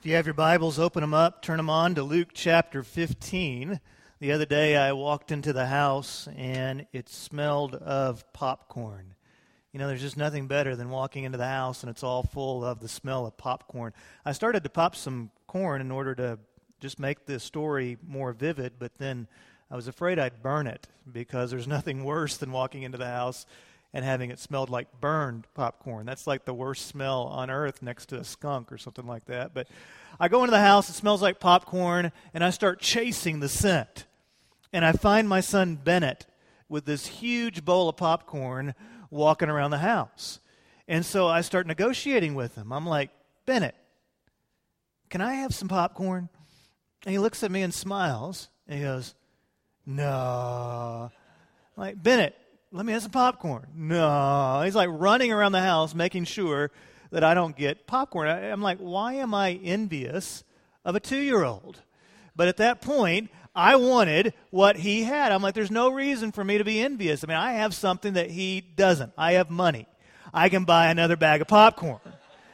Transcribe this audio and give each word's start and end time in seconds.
If 0.00 0.06
you 0.06 0.14
have 0.14 0.24
your 0.24 0.32
Bibles, 0.32 0.78
open 0.78 1.02
them 1.02 1.12
up, 1.12 1.42
turn 1.42 1.58
them 1.58 1.68
on 1.68 1.94
to 1.96 2.02
Luke 2.02 2.30
chapter 2.32 2.82
15. 2.82 3.80
The 4.18 4.32
other 4.32 4.46
day 4.46 4.74
I 4.74 4.92
walked 4.92 5.30
into 5.30 5.52
the 5.52 5.66
house 5.66 6.26
and 6.38 6.86
it 6.90 7.10
smelled 7.10 7.74
of 7.74 8.24
popcorn. 8.32 9.14
You 9.72 9.78
know, 9.78 9.88
there's 9.88 10.00
just 10.00 10.16
nothing 10.16 10.46
better 10.46 10.74
than 10.74 10.88
walking 10.88 11.24
into 11.24 11.36
the 11.36 11.46
house 11.46 11.82
and 11.82 11.90
it's 11.90 12.02
all 12.02 12.22
full 12.22 12.64
of 12.64 12.80
the 12.80 12.88
smell 12.88 13.26
of 13.26 13.36
popcorn. 13.36 13.92
I 14.24 14.32
started 14.32 14.64
to 14.64 14.70
pop 14.70 14.96
some 14.96 15.32
corn 15.46 15.82
in 15.82 15.90
order 15.90 16.14
to 16.14 16.38
just 16.80 16.98
make 16.98 17.26
the 17.26 17.38
story 17.38 17.98
more 18.02 18.32
vivid, 18.32 18.78
but 18.78 18.96
then 18.96 19.28
I 19.70 19.76
was 19.76 19.86
afraid 19.86 20.18
I'd 20.18 20.42
burn 20.42 20.66
it 20.66 20.88
because 21.12 21.50
there's 21.50 21.68
nothing 21.76 22.04
worse 22.04 22.38
than 22.38 22.52
walking 22.52 22.84
into 22.84 22.96
the 22.96 23.04
house 23.04 23.44
and 23.92 24.04
having 24.04 24.30
it 24.30 24.38
smelled 24.38 24.70
like 24.70 25.00
burned 25.00 25.46
popcorn. 25.54 26.06
That's 26.06 26.26
like 26.26 26.44
the 26.44 26.54
worst 26.54 26.86
smell 26.86 27.22
on 27.22 27.50
earth 27.50 27.82
next 27.82 28.06
to 28.06 28.18
a 28.18 28.24
skunk 28.24 28.70
or 28.70 28.78
something 28.78 29.06
like 29.06 29.24
that. 29.26 29.52
But 29.52 29.68
I 30.18 30.28
go 30.28 30.40
into 30.40 30.52
the 30.52 30.60
house, 30.60 30.88
it 30.88 30.94
smells 30.94 31.22
like 31.22 31.40
popcorn, 31.40 32.12
and 32.32 32.44
I 32.44 32.50
start 32.50 32.80
chasing 32.80 33.40
the 33.40 33.48
scent. 33.48 34.06
And 34.72 34.84
I 34.84 34.92
find 34.92 35.28
my 35.28 35.40
son 35.40 35.76
Bennett 35.76 36.26
with 36.68 36.84
this 36.84 37.06
huge 37.06 37.64
bowl 37.64 37.88
of 37.88 37.96
popcorn 37.96 38.74
walking 39.10 39.48
around 39.48 39.72
the 39.72 39.78
house. 39.78 40.38
And 40.86 41.04
so 41.04 41.26
I 41.26 41.40
start 41.40 41.66
negotiating 41.66 42.34
with 42.34 42.54
him. 42.54 42.72
I'm 42.72 42.86
like, 42.86 43.10
Bennett, 43.46 43.74
can 45.08 45.20
I 45.20 45.34
have 45.34 45.54
some 45.54 45.68
popcorn? 45.68 46.28
And 47.04 47.12
he 47.12 47.18
looks 47.18 47.42
at 47.42 47.50
me 47.50 47.62
and 47.62 47.74
smiles. 47.74 48.48
And 48.68 48.78
he 48.78 48.84
goes, 48.84 49.14
No. 49.84 51.10
I'm 51.76 51.80
like, 51.82 52.00
Bennett, 52.00 52.36
let 52.72 52.86
me 52.86 52.92
have 52.92 53.02
some 53.02 53.10
popcorn. 53.10 53.66
No. 53.74 54.62
He's 54.64 54.76
like 54.76 54.88
running 54.92 55.32
around 55.32 55.52
the 55.52 55.60
house 55.60 55.94
making 55.94 56.24
sure 56.24 56.70
that 57.10 57.24
I 57.24 57.34
don't 57.34 57.56
get 57.56 57.86
popcorn. 57.86 58.28
I, 58.28 58.46
am 58.46 58.62
like, 58.62 58.78
why 58.78 59.14
am 59.14 59.34
I 59.34 59.52
envious 59.52 60.44
of 60.84 60.94
a 60.94 61.00
two 61.00 61.18
year 61.18 61.42
old? 61.42 61.80
But 62.36 62.48
at 62.48 62.58
that 62.58 62.80
point, 62.80 63.30
I 63.54 63.76
wanted 63.76 64.34
what 64.50 64.76
he 64.76 65.02
had. 65.02 65.32
I'm 65.32 65.42
like, 65.42 65.54
there's 65.54 65.70
no 65.70 65.90
reason 65.90 66.30
for 66.30 66.44
me 66.44 66.58
to 66.58 66.64
be 66.64 66.80
envious. 66.80 67.24
I 67.24 67.26
mean, 67.26 67.36
I 67.36 67.54
have 67.54 67.74
something 67.74 68.12
that 68.12 68.30
he 68.30 68.60
doesn't. 68.60 69.12
I 69.18 69.32
have 69.32 69.50
money. 69.50 69.86
I 70.32 70.48
can 70.48 70.64
buy 70.64 70.90
another 70.90 71.16
bag 71.16 71.40
of 71.40 71.48
popcorn 71.48 71.98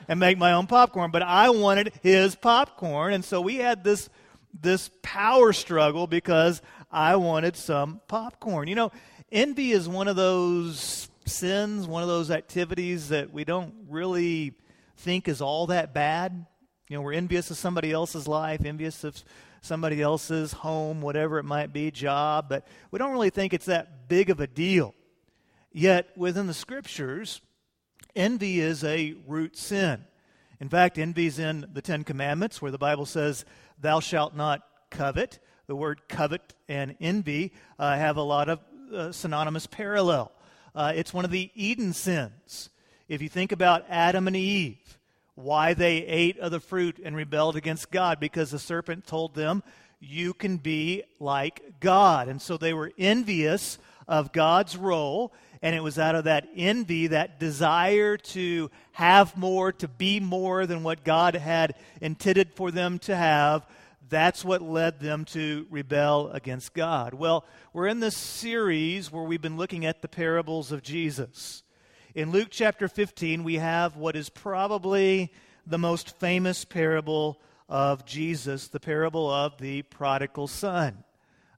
and 0.08 0.19
make 0.19 0.39
my 0.39 0.53
own 0.53 0.67
popcorn, 0.67 1.11
but 1.11 1.23
I 1.23 1.51
wanted 1.51 1.92
his 2.03 2.34
popcorn. 2.34 3.12
And 3.12 3.23
so 3.23 3.42
we 3.42 3.56
had 3.56 3.84
this, 3.84 4.08
this 4.58 4.91
power 5.03 5.53
struggle 5.53 6.06
because 6.06 6.62
I 6.91 7.17
wanted 7.17 7.56
some 7.56 8.01
popcorn. 8.08 8.69
You 8.69 8.77
know, 8.77 8.92
envy 9.31 9.73
is 9.73 9.89
one 9.89 10.09
of 10.09 10.17
those 10.17 11.09
sins, 11.25 11.87
one 11.87 12.03
of 12.03 12.09
those 12.09 12.31
activities 12.31 13.09
that 13.09 13.33
we 13.33 13.45
don't 13.45 13.75
really 13.89 14.55
think 14.97 15.29
is 15.29 15.41
all 15.41 15.67
that 15.69 15.93
bad. 15.93 16.47
You 16.89 16.97
know, 16.97 17.03
we're 17.03 17.15
envious 17.15 17.51
of 17.51 17.57
somebody 17.57 17.93
else's 17.93 18.29
life, 18.29 18.65
envious 18.65 19.03
of 19.05 19.23
somebody 19.61 20.01
else's 20.01 20.53
home, 20.53 21.01
whatever 21.01 21.39
it 21.39 21.45
might 21.45 21.73
be, 21.73 21.91
job, 21.91 22.49
but 22.49 22.67
we 22.91 22.99
don't 22.99 23.13
really 23.13 23.31
think 23.31 23.53
it's 23.53 23.67
that 23.67 24.09
big 24.09 24.31
of 24.31 24.41
a 24.41 24.47
deal. 24.47 24.95
Yet, 25.73 26.09
within 26.17 26.47
the 26.47 26.55
scriptures, 26.55 27.41
envy 28.15 28.61
is 28.61 28.85
a 28.85 29.15
root 29.27 29.57
sin. 29.57 30.05
In 30.61 30.69
fact, 30.69 30.97
envy 30.97 31.27
is 31.27 31.39
in 31.39 31.67
the 31.73 31.83
Ten 31.83 32.05
Commandments, 32.05 32.63
where 32.63 32.71
the 32.71 32.79
Bible 32.79 33.05
says, 33.05 33.45
Thou 33.79 34.01
shalt 34.01 34.35
not 34.35 34.63
covet. 34.91 35.39
The 35.67 35.77
word 35.77 36.09
covet 36.09 36.55
and 36.69 36.97
envy 37.01 37.53
uh, 37.79 37.97
have 37.97 38.17
a 38.17 38.23
lot 38.23 38.49
of 38.49 38.61
uh, 38.95 39.12
synonymous 39.12 39.67
parallel. 39.67 40.33
Uh, 40.75 40.92
it's 40.95 41.15
one 41.15 41.25
of 41.25 41.31
the 41.31 41.51
Eden 41.55 41.92
sins. 41.92 42.70
If 43.09 43.23
you 43.23 43.29
think 43.29 43.53
about 43.53 43.84
Adam 43.89 44.27
and 44.27 44.37
Eve, 44.37 44.98
why 45.34 45.75
they 45.75 45.98
ate 45.98 46.39
of 46.39 46.51
the 46.51 46.61
fruit 46.61 46.98
and 47.03 47.14
rebelled 47.14 47.57
against 47.57 47.91
God, 47.91 48.19
because 48.19 48.51
the 48.51 48.59
serpent 48.59 49.07
told 49.07 49.34
them, 49.34 49.62
You 50.01 50.34
can 50.34 50.57
be 50.57 51.05
like 51.20 51.81
God. 51.81 52.29
And 52.29 52.41
so 52.41 52.57
they 52.57 52.75
were 52.75 52.92
envious 52.98 53.79
of 54.09 54.33
God's 54.33 54.77
role, 54.77 55.33
and 55.63 55.74
it 55.74 55.83
was 55.83 55.98
out 55.98 56.14
of 56.14 56.24
that 56.24 56.48
envy, 56.57 57.08
that 57.08 57.41
desire 57.41 58.17
to 58.17 58.70
have 58.92 59.36
more, 59.36 59.73
to 59.73 59.89
be 59.89 60.20
more 60.20 60.67
than 60.67 60.83
what 60.83 61.05
God 61.05 61.35
had 61.35 61.74
intended 62.01 62.53
for 62.55 62.70
them 62.70 62.98
to 63.01 63.17
have, 63.17 63.67
that's 64.08 64.44
what 64.44 64.62
led 64.62 65.00
them 65.00 65.24
to 65.27 65.67
rebel 65.70 66.30
against 66.33 66.74
God. 66.74 67.14
Well, 67.14 67.44
we're 67.72 67.89
in 67.89 68.00
this 68.00 68.17
series 68.17 69.11
where 69.11 69.24
we've 69.24 69.42
been 69.42 69.56
looking 69.56 69.84
at 69.84 70.02
the 70.02 70.08
parables 70.08 70.70
of 70.70 70.83
Jesus. 70.83 71.62
In 72.14 72.30
Luke 72.30 72.48
chapter 72.50 72.89
15, 72.89 73.42
we 73.44 73.56
have 73.56 73.96
what 73.96 74.17
is 74.17 74.28
probably 74.28 75.33
the 75.67 75.78
most 75.78 76.17
famous 76.18 76.64
parable 76.64 77.40
of 77.68 78.05
Jesus, 78.05 78.68
the 78.68 78.80
parable 78.80 79.28
of 79.30 79.58
the 79.58 79.83
prodigal 79.83 80.46
son. 80.46 81.02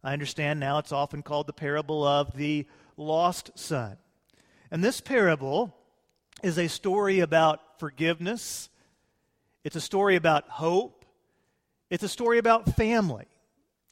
I 0.03 0.13
understand 0.13 0.59
now 0.59 0.79
it's 0.79 0.93
often 0.93 1.23
called 1.23 1.47
the 1.47 1.53
parable 1.53 2.05
of 2.05 2.35
the 2.35 2.67
lost 2.97 3.51
son. 3.57 3.99
And 4.71 4.83
this 4.83 5.01
parable 5.01 5.75
is 6.43 6.59
a 6.59 6.69
story 6.69 7.21
about 7.21 7.61
forgiveness, 7.79 8.71
it's 9.65 9.77
a 9.77 9.81
story 9.81 10.17
about 10.17 10.49
hope, 10.49 10.98
it's 11.91 12.03
a 12.03 12.09
story 12.09 12.39
about 12.39 12.77
family 12.77 13.27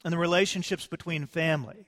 and 0.03 0.13
the 0.13 0.17
relationships 0.17 0.87
between 0.87 1.25
family, 1.25 1.87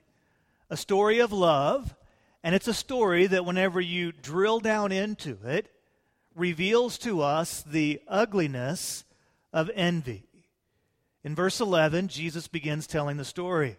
a 0.68 0.76
story 0.76 1.20
of 1.20 1.32
love, 1.32 1.94
and 2.42 2.54
it's 2.54 2.68
a 2.68 2.74
story 2.74 3.26
that 3.26 3.44
whenever 3.44 3.80
you 3.80 4.12
drill 4.12 4.60
down 4.60 4.92
into 4.92 5.38
it, 5.44 5.70
reveals 6.34 6.98
to 6.98 7.22
us 7.22 7.62
the 7.62 8.00
ugliness 8.08 9.04
of 9.52 9.70
envy. 9.74 10.24
In 11.22 11.34
verse 11.34 11.60
11, 11.60 12.08
Jesus 12.08 12.48
begins 12.48 12.86
telling 12.86 13.16
the 13.16 13.24
story. 13.24 13.76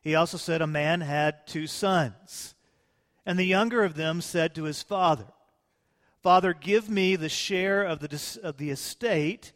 He 0.00 0.14
also 0.14 0.36
said, 0.36 0.60
A 0.60 0.66
man 0.66 1.00
had 1.00 1.46
two 1.46 1.66
sons, 1.66 2.54
and 3.24 3.38
the 3.38 3.44
younger 3.44 3.84
of 3.84 3.94
them 3.94 4.20
said 4.20 4.54
to 4.54 4.64
his 4.64 4.82
father, 4.82 5.28
Father, 6.22 6.54
give 6.54 6.88
me 6.88 7.16
the 7.16 7.28
share 7.28 7.82
of 7.82 8.00
the, 8.00 8.38
of 8.42 8.56
the 8.56 8.70
estate 8.70 9.52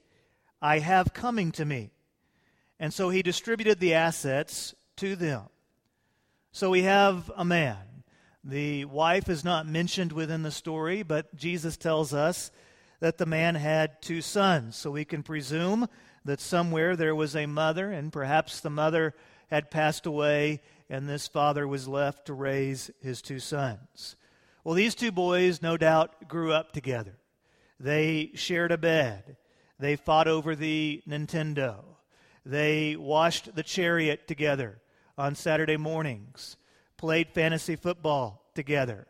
I 0.60 0.81
have 0.81 1.15
coming 1.15 1.53
to 1.53 1.65
me. 1.65 1.91
And 2.78 2.92
so 2.92 3.09
he 3.09 3.22
distributed 3.22 3.81
the 3.81 3.94
assets 3.94 4.75
to 4.97 5.16
them. 5.16 5.42
So 6.53 6.70
we 6.70 6.82
have 6.82 7.31
a 7.37 7.44
man. 7.44 8.04
The 8.44 8.84
wife 8.84 9.28
is 9.28 9.44
not 9.44 9.66
mentioned 9.66 10.12
within 10.12 10.42
the 10.42 10.50
story, 10.50 11.03
but 11.03 11.34
Jesus 11.34 11.76
tells 11.76 12.14
us 12.14 12.50
that 13.00 13.19
the 13.19 13.26
man 13.26 13.56
had 13.56 14.00
two 14.00 14.22
sons. 14.22 14.76
So 14.76 14.91
we 14.91 15.04
can 15.04 15.22
presume 15.22 15.88
that 16.25 16.41
somewhere 16.41 16.97
there 16.97 17.14
was 17.14 17.34
a 17.34 17.47
mother, 17.47 17.91
and 17.91 18.12
perhaps 18.12 18.60
the 18.60 18.70
mother 18.70 19.14
had 19.48 19.70
passed 19.70 20.06
away, 20.06 20.60
and 20.88 21.08
this 21.08 21.28
father 21.28 21.66
was 21.66 21.88
left 21.88 22.26
to 22.26 22.34
raise 22.34 22.91
his 23.00 23.22
two 23.22 23.38
sons. 23.38 24.16
Well, 24.64 24.75
these 24.75 24.94
two 24.94 25.12
boys, 25.12 25.62
no 25.62 25.76
doubt, 25.76 26.28
grew 26.28 26.53
up 26.53 26.72
together. 26.72 27.16
They 27.78 28.32
shared 28.34 28.72
a 28.72 28.78
bed. 28.78 29.37
They 29.78 29.97
fought 29.97 30.26
over 30.26 30.56
the 30.56 31.03
Nintendo. 31.08 31.84
They 32.47 32.95
washed 32.95 33.57
the 33.57 33.65
chariot 33.65 34.29
together 34.29 34.79
on 35.19 35.34
Saturday 35.34 35.77
mornings, 35.77 36.57
played 36.97 37.31
fantasy 37.31 37.75
football 37.75 38.41
together, 38.55 39.09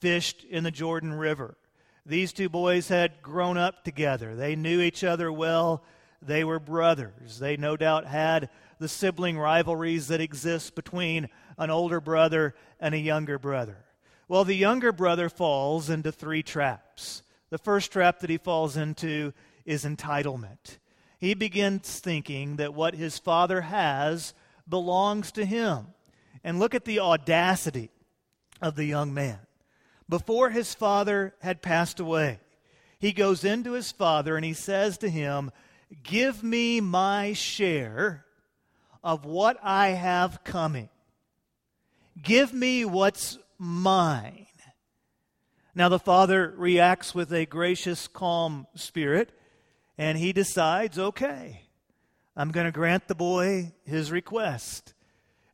fished 0.00 0.44
in 0.44 0.64
the 0.64 0.70
Jordan 0.70 1.14
River. 1.14 1.56
These 2.04 2.34
two 2.34 2.50
boys 2.50 2.88
had 2.88 3.22
grown 3.22 3.56
up 3.56 3.84
together. 3.84 4.36
They 4.36 4.54
knew 4.54 4.82
each 4.82 5.02
other 5.02 5.32
well. 5.32 5.82
They 6.20 6.44
were 6.44 6.60
brothers. 6.60 7.38
They 7.38 7.56
no 7.56 7.78
doubt 7.78 8.04
had 8.04 8.50
the 8.78 8.88
sibling 8.88 9.38
rivalries 9.38 10.08
that 10.08 10.20
exist 10.20 10.74
between 10.74 11.30
an 11.56 11.70
older 11.70 12.02
brother 12.02 12.54
and 12.78 12.94
a 12.94 12.98
younger 12.98 13.38
brother. 13.38 13.78
Well, 14.28 14.44
the 14.44 14.56
younger 14.56 14.92
brother 14.92 15.30
falls 15.30 15.88
into 15.88 16.12
three 16.12 16.42
traps. 16.42 17.22
The 17.48 17.56
first 17.56 17.92
trap 17.92 18.18
that 18.18 18.28
he 18.28 18.36
falls 18.36 18.76
into 18.76 19.32
is 19.64 19.86
entitlement 19.86 20.76
he 21.18 21.34
begins 21.34 22.00
thinking 22.00 22.56
that 22.56 22.74
what 22.74 22.94
his 22.94 23.18
father 23.18 23.62
has 23.62 24.34
belongs 24.68 25.32
to 25.32 25.44
him. 25.44 25.86
And 26.42 26.58
look 26.58 26.74
at 26.74 26.84
the 26.84 27.00
audacity 27.00 27.90
of 28.60 28.76
the 28.76 28.84
young 28.84 29.14
man. 29.14 29.38
Before 30.08 30.50
his 30.50 30.74
father 30.74 31.34
had 31.40 31.62
passed 31.62 32.00
away, 32.00 32.40
he 32.98 33.12
goes 33.12 33.44
into 33.44 33.72
his 33.72 33.90
father 33.92 34.36
and 34.36 34.44
he 34.44 34.52
says 34.52 34.98
to 34.98 35.08
him, 35.08 35.50
Give 36.02 36.42
me 36.42 36.80
my 36.80 37.32
share 37.32 38.24
of 39.02 39.24
what 39.24 39.58
I 39.62 39.88
have 39.88 40.44
coming. 40.44 40.88
Give 42.20 42.52
me 42.52 42.84
what's 42.84 43.38
mine. 43.58 44.46
Now 45.74 45.88
the 45.88 45.98
father 45.98 46.54
reacts 46.56 47.14
with 47.14 47.32
a 47.32 47.46
gracious, 47.46 48.06
calm 48.06 48.66
spirit 48.74 49.30
and 49.96 50.18
he 50.18 50.32
decides, 50.32 50.98
okay, 50.98 51.62
I'm 52.36 52.50
going 52.50 52.66
to 52.66 52.72
grant 52.72 53.08
the 53.08 53.14
boy 53.14 53.72
his 53.84 54.10
request. 54.10 54.94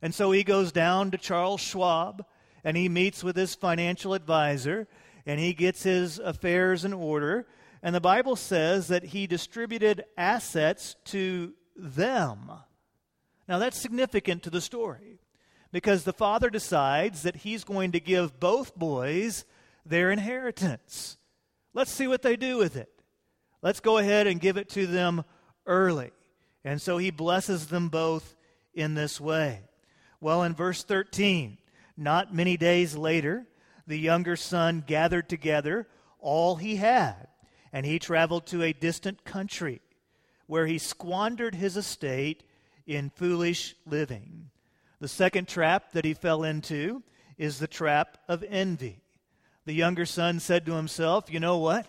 And 0.01 0.15
so 0.15 0.31
he 0.31 0.43
goes 0.43 0.71
down 0.71 1.11
to 1.11 1.17
Charles 1.17 1.61
Schwab 1.61 2.25
and 2.63 2.75
he 2.75 2.89
meets 2.89 3.23
with 3.23 3.35
his 3.35 3.55
financial 3.55 4.13
advisor 4.13 4.87
and 5.25 5.39
he 5.39 5.53
gets 5.53 5.83
his 5.83 6.17
affairs 6.17 6.83
in 6.83 6.93
order. 6.93 7.47
And 7.83 7.93
the 7.93 8.01
Bible 8.01 8.35
says 8.35 8.87
that 8.87 9.05
he 9.05 9.27
distributed 9.27 10.05
assets 10.17 10.95
to 11.05 11.53
them. 11.75 12.51
Now, 13.47 13.59
that's 13.59 13.81
significant 13.81 14.43
to 14.43 14.49
the 14.49 14.61
story 14.61 15.19
because 15.71 16.03
the 16.03 16.13
father 16.13 16.49
decides 16.49 17.23
that 17.23 17.37
he's 17.37 17.63
going 17.63 17.91
to 17.91 17.99
give 17.99 18.39
both 18.39 18.75
boys 18.75 19.45
their 19.85 20.11
inheritance. 20.11 21.17
Let's 21.73 21.91
see 21.91 22.07
what 22.07 22.21
they 22.21 22.35
do 22.35 22.57
with 22.57 22.75
it. 22.75 23.00
Let's 23.61 23.79
go 23.79 23.97
ahead 23.97 24.27
and 24.27 24.41
give 24.41 24.57
it 24.57 24.69
to 24.69 24.87
them 24.87 25.23
early. 25.65 26.11
And 26.63 26.81
so 26.81 26.97
he 26.97 27.11
blesses 27.11 27.67
them 27.67 27.89
both 27.89 28.35
in 28.73 28.93
this 28.93 29.19
way. 29.19 29.61
Well, 30.19 30.43
in 30.43 30.53
verse 30.53 30.83
13, 30.83 31.57
not 31.97 32.33
many 32.33 32.57
days 32.57 32.95
later, 32.95 33.45
the 33.87 33.97
younger 33.97 34.35
son 34.35 34.83
gathered 34.85 35.29
together 35.29 35.87
all 36.19 36.55
he 36.55 36.75
had, 36.75 37.27
and 37.73 37.85
he 37.85 37.99
traveled 37.99 38.45
to 38.47 38.63
a 38.63 38.73
distant 38.73 39.23
country 39.23 39.81
where 40.47 40.67
he 40.67 40.77
squandered 40.77 41.55
his 41.55 41.77
estate 41.77 42.43
in 42.85 43.09
foolish 43.09 43.75
living. 43.85 44.49
The 44.99 45.07
second 45.07 45.47
trap 45.47 45.93
that 45.93 46.05
he 46.05 46.13
fell 46.13 46.43
into 46.43 47.03
is 47.37 47.57
the 47.57 47.67
trap 47.67 48.17
of 48.27 48.43
envy. 48.47 49.01
The 49.65 49.73
younger 49.73 50.05
son 50.05 50.39
said 50.39 50.65
to 50.65 50.73
himself, 50.73 51.31
You 51.31 51.39
know 51.39 51.57
what? 51.57 51.87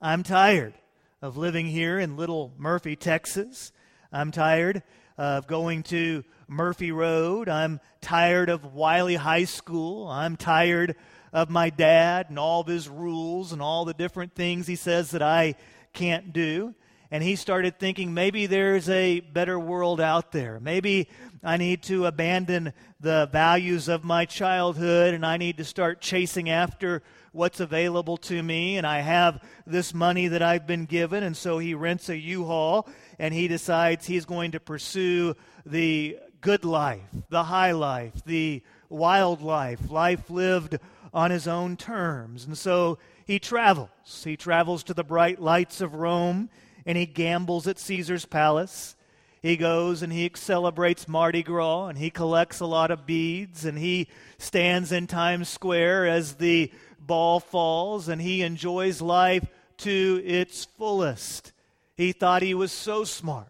I'm 0.00 0.22
tired 0.22 0.74
of 1.22 1.36
living 1.36 1.66
here 1.66 2.00
in 2.00 2.16
Little 2.16 2.52
Murphy, 2.58 2.96
Texas. 2.96 3.70
I'm 4.12 4.32
tired 4.32 4.82
of 5.16 5.46
going 5.46 5.84
to 5.84 6.24
Murphy 6.48 6.90
Road. 6.90 7.48
I'm 7.48 7.78
tired 8.00 8.48
of 8.48 8.74
Wylie 8.74 9.14
High 9.14 9.44
School. 9.44 10.08
I'm 10.08 10.36
tired 10.36 10.96
of 11.32 11.48
my 11.48 11.70
dad 11.70 12.26
and 12.28 12.40
all 12.40 12.62
of 12.62 12.66
his 12.66 12.88
rules 12.88 13.52
and 13.52 13.62
all 13.62 13.84
the 13.84 13.94
different 13.94 14.34
things 14.34 14.66
he 14.66 14.74
says 14.74 15.12
that 15.12 15.22
I 15.22 15.54
can't 15.92 16.32
do 16.32 16.74
and 17.12 17.22
he 17.22 17.36
started 17.36 17.78
thinking 17.78 18.14
maybe 18.14 18.46
there's 18.46 18.88
a 18.88 19.20
better 19.20 19.60
world 19.60 20.00
out 20.00 20.32
there. 20.32 20.58
Maybe 20.58 21.10
I 21.44 21.58
need 21.58 21.82
to 21.84 22.06
abandon 22.06 22.72
the 23.00 23.28
values 23.30 23.88
of 23.88 24.02
my 24.02 24.24
childhood 24.24 25.12
and 25.12 25.24
I 25.24 25.36
need 25.36 25.58
to 25.58 25.64
start 25.64 26.00
chasing 26.00 26.48
after 26.48 27.02
what's 27.32 27.60
available 27.60 28.16
to 28.18 28.42
me. 28.42 28.76
And 28.76 28.86
I 28.86 29.00
have 29.00 29.42
this 29.66 29.92
money 29.92 30.28
that 30.28 30.42
I've 30.42 30.66
been 30.66 30.84
given. 30.84 31.22
And 31.22 31.36
so 31.36 31.58
he 31.58 31.74
rents 31.74 32.08
a 32.08 32.16
U 32.16 32.44
Haul 32.44 32.88
and 33.18 33.34
he 33.34 33.48
decides 33.48 34.06
he's 34.06 34.24
going 34.24 34.52
to 34.52 34.60
pursue 34.60 35.34
the 35.66 36.18
good 36.40 36.64
life, 36.64 37.00
the 37.28 37.44
high 37.44 37.72
life, 37.72 38.12
the 38.24 38.62
wild 38.88 39.42
life, 39.42 39.90
life 39.90 40.28
lived 40.28 40.78
on 41.14 41.30
his 41.30 41.48
own 41.48 41.76
terms. 41.76 42.44
And 42.44 42.56
so 42.56 42.98
he 43.24 43.38
travels. 43.38 44.22
He 44.24 44.36
travels 44.36 44.82
to 44.84 44.94
the 44.94 45.04
bright 45.04 45.40
lights 45.40 45.80
of 45.80 45.94
Rome 45.94 46.50
and 46.84 46.98
he 46.98 47.06
gambles 47.06 47.66
at 47.66 47.78
Caesar's 47.78 48.26
palace. 48.26 48.96
He 49.40 49.56
goes 49.56 50.02
and 50.02 50.12
he 50.12 50.30
celebrates 50.34 51.08
Mardi 51.08 51.42
Gras 51.42 51.86
and 51.86 51.98
he 51.98 52.10
collects 52.10 52.60
a 52.60 52.66
lot 52.66 52.90
of 52.90 53.06
beads 53.06 53.64
and 53.64 53.78
he 53.78 54.08
stands 54.38 54.92
in 54.92 55.06
Times 55.06 55.48
Square 55.48 56.06
as 56.06 56.34
the 56.34 56.70
ball 57.06 57.40
falls 57.40 58.08
and 58.08 58.20
he 58.20 58.42
enjoys 58.42 59.00
life 59.00 59.46
to 59.78 60.22
its 60.24 60.64
fullest. 60.64 61.52
He 61.96 62.12
thought 62.12 62.42
he 62.42 62.54
was 62.54 62.72
so 62.72 63.04
smart. 63.04 63.48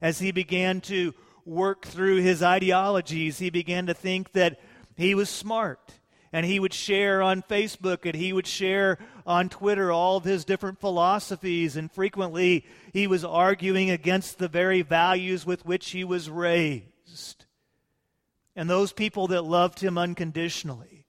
As 0.00 0.18
he 0.18 0.32
began 0.32 0.80
to 0.82 1.14
work 1.44 1.84
through 1.84 2.16
his 2.16 2.42
ideologies, 2.42 3.38
he 3.38 3.50
began 3.50 3.86
to 3.86 3.94
think 3.94 4.32
that 4.32 4.58
he 4.96 5.14
was 5.14 5.28
smart 5.28 6.00
and 6.32 6.46
he 6.46 6.60
would 6.60 6.72
share 6.72 7.22
on 7.22 7.42
Facebook 7.42 8.06
and 8.06 8.14
he 8.14 8.32
would 8.32 8.46
share 8.46 8.98
on 9.26 9.48
Twitter 9.48 9.90
all 9.90 10.16
of 10.16 10.24
his 10.24 10.44
different 10.44 10.80
philosophies, 10.80 11.76
and 11.76 11.90
frequently 11.90 12.64
he 12.92 13.06
was 13.06 13.24
arguing 13.24 13.90
against 13.90 14.38
the 14.38 14.48
very 14.48 14.82
values 14.82 15.44
with 15.44 15.64
which 15.64 15.90
he 15.90 16.04
was 16.04 16.30
raised. 16.30 17.46
And 18.56 18.68
those 18.68 18.92
people 18.92 19.28
that 19.28 19.42
loved 19.42 19.80
him 19.80 19.98
unconditionally, 19.98 20.99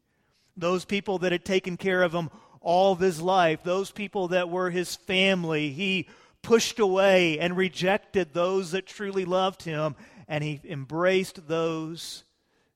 those 0.58 0.86
people 0.86 1.20
that 1.20 1.32
had 1.32 1.46
taken 1.46 1.78
care 1.78 2.04
of 2.04 2.14
him 2.14 2.30
all 2.62 2.94
of 2.94 3.00
his 3.00 3.20
life, 3.22 3.64
those 3.64 3.92
people 3.92 4.30
that 4.30 4.50
were 4.50 4.70
his 4.70 4.96
family, 4.96 5.72
he 5.72 6.08
pushed 6.42 6.80
away 6.80 7.40
and 7.40 7.58
rejected 7.58 8.34
those 8.34 8.72
that 8.72 8.86
truly 8.86 9.26
loved 9.26 9.64
him, 9.64 9.96
and 10.28 10.44
he 10.44 10.62
embraced 10.64 11.48
those 11.48 12.24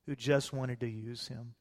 who 0.06 0.16
just 0.16 0.54
wanted 0.54 0.80
to 0.80 0.90
use 0.90 1.28
him. 1.28 1.54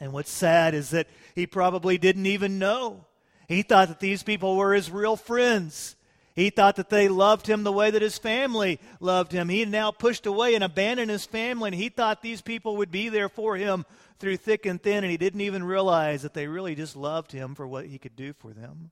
And 0.00 0.12
what's 0.12 0.30
sad 0.30 0.74
is 0.74 0.90
that 0.90 1.06
he 1.34 1.46
probably 1.46 1.98
didn't 1.98 2.26
even 2.26 2.58
know. 2.58 3.06
He 3.48 3.62
thought 3.62 3.88
that 3.88 4.00
these 4.00 4.22
people 4.22 4.56
were 4.56 4.74
his 4.74 4.90
real 4.90 5.16
friends. 5.16 5.94
He 6.34 6.50
thought 6.50 6.76
that 6.76 6.88
they 6.88 7.08
loved 7.08 7.46
him 7.46 7.62
the 7.62 7.72
way 7.72 7.90
that 7.90 8.00
his 8.02 8.16
family 8.16 8.80
loved 9.00 9.32
him. 9.32 9.48
He 9.48 9.64
now 9.64 9.90
pushed 9.90 10.26
away 10.26 10.54
and 10.54 10.64
abandoned 10.64 11.10
his 11.10 11.26
family, 11.26 11.68
and 11.68 11.74
he 11.74 11.88
thought 11.88 12.22
these 12.22 12.40
people 12.40 12.76
would 12.78 12.90
be 12.90 13.08
there 13.08 13.28
for 13.28 13.56
him 13.56 13.84
through 14.18 14.38
thick 14.38 14.64
and 14.64 14.82
thin, 14.82 15.04
and 15.04 15.10
he 15.10 15.16
didn't 15.16 15.42
even 15.42 15.64
realize 15.64 16.22
that 16.22 16.32
they 16.32 16.46
really 16.46 16.74
just 16.74 16.96
loved 16.96 17.32
him 17.32 17.54
for 17.54 17.66
what 17.66 17.86
he 17.86 17.98
could 17.98 18.16
do 18.16 18.32
for 18.32 18.52
them. 18.52 18.90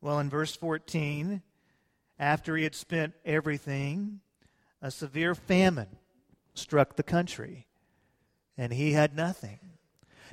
Well, 0.00 0.18
in 0.18 0.28
verse 0.28 0.54
14, 0.54 1.40
after 2.18 2.56
he 2.56 2.64
had 2.64 2.74
spent 2.74 3.14
everything, 3.24 4.20
a 4.82 4.90
severe 4.90 5.34
famine 5.34 5.96
struck 6.52 6.96
the 6.96 7.02
country, 7.02 7.66
and 8.58 8.72
he 8.72 8.92
had 8.92 9.16
nothing. 9.16 9.60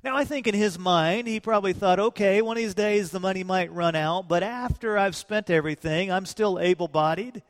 Now, 0.04 0.16
I 0.16 0.26
think 0.26 0.48
in 0.48 0.56
his 0.56 0.80
mind, 0.80 1.28
he 1.28 1.40
probably 1.40 1.74
thought, 1.74 2.00
okay, 2.00 2.42
one 2.42 2.58
of 2.58 2.64
these 2.64 2.74
days 2.74 3.12
the 3.12 3.20
money 3.20 3.44
might 3.44 3.72
run 3.72 3.96
out, 3.96 4.28
but 4.28 4.42
after 4.42 4.98
I've 4.98 5.16
spent 5.16 5.52
everything, 5.52 6.12
I'm 6.12 6.26
still 6.26 6.60
able 6.60 6.88
bodied. 6.88 7.44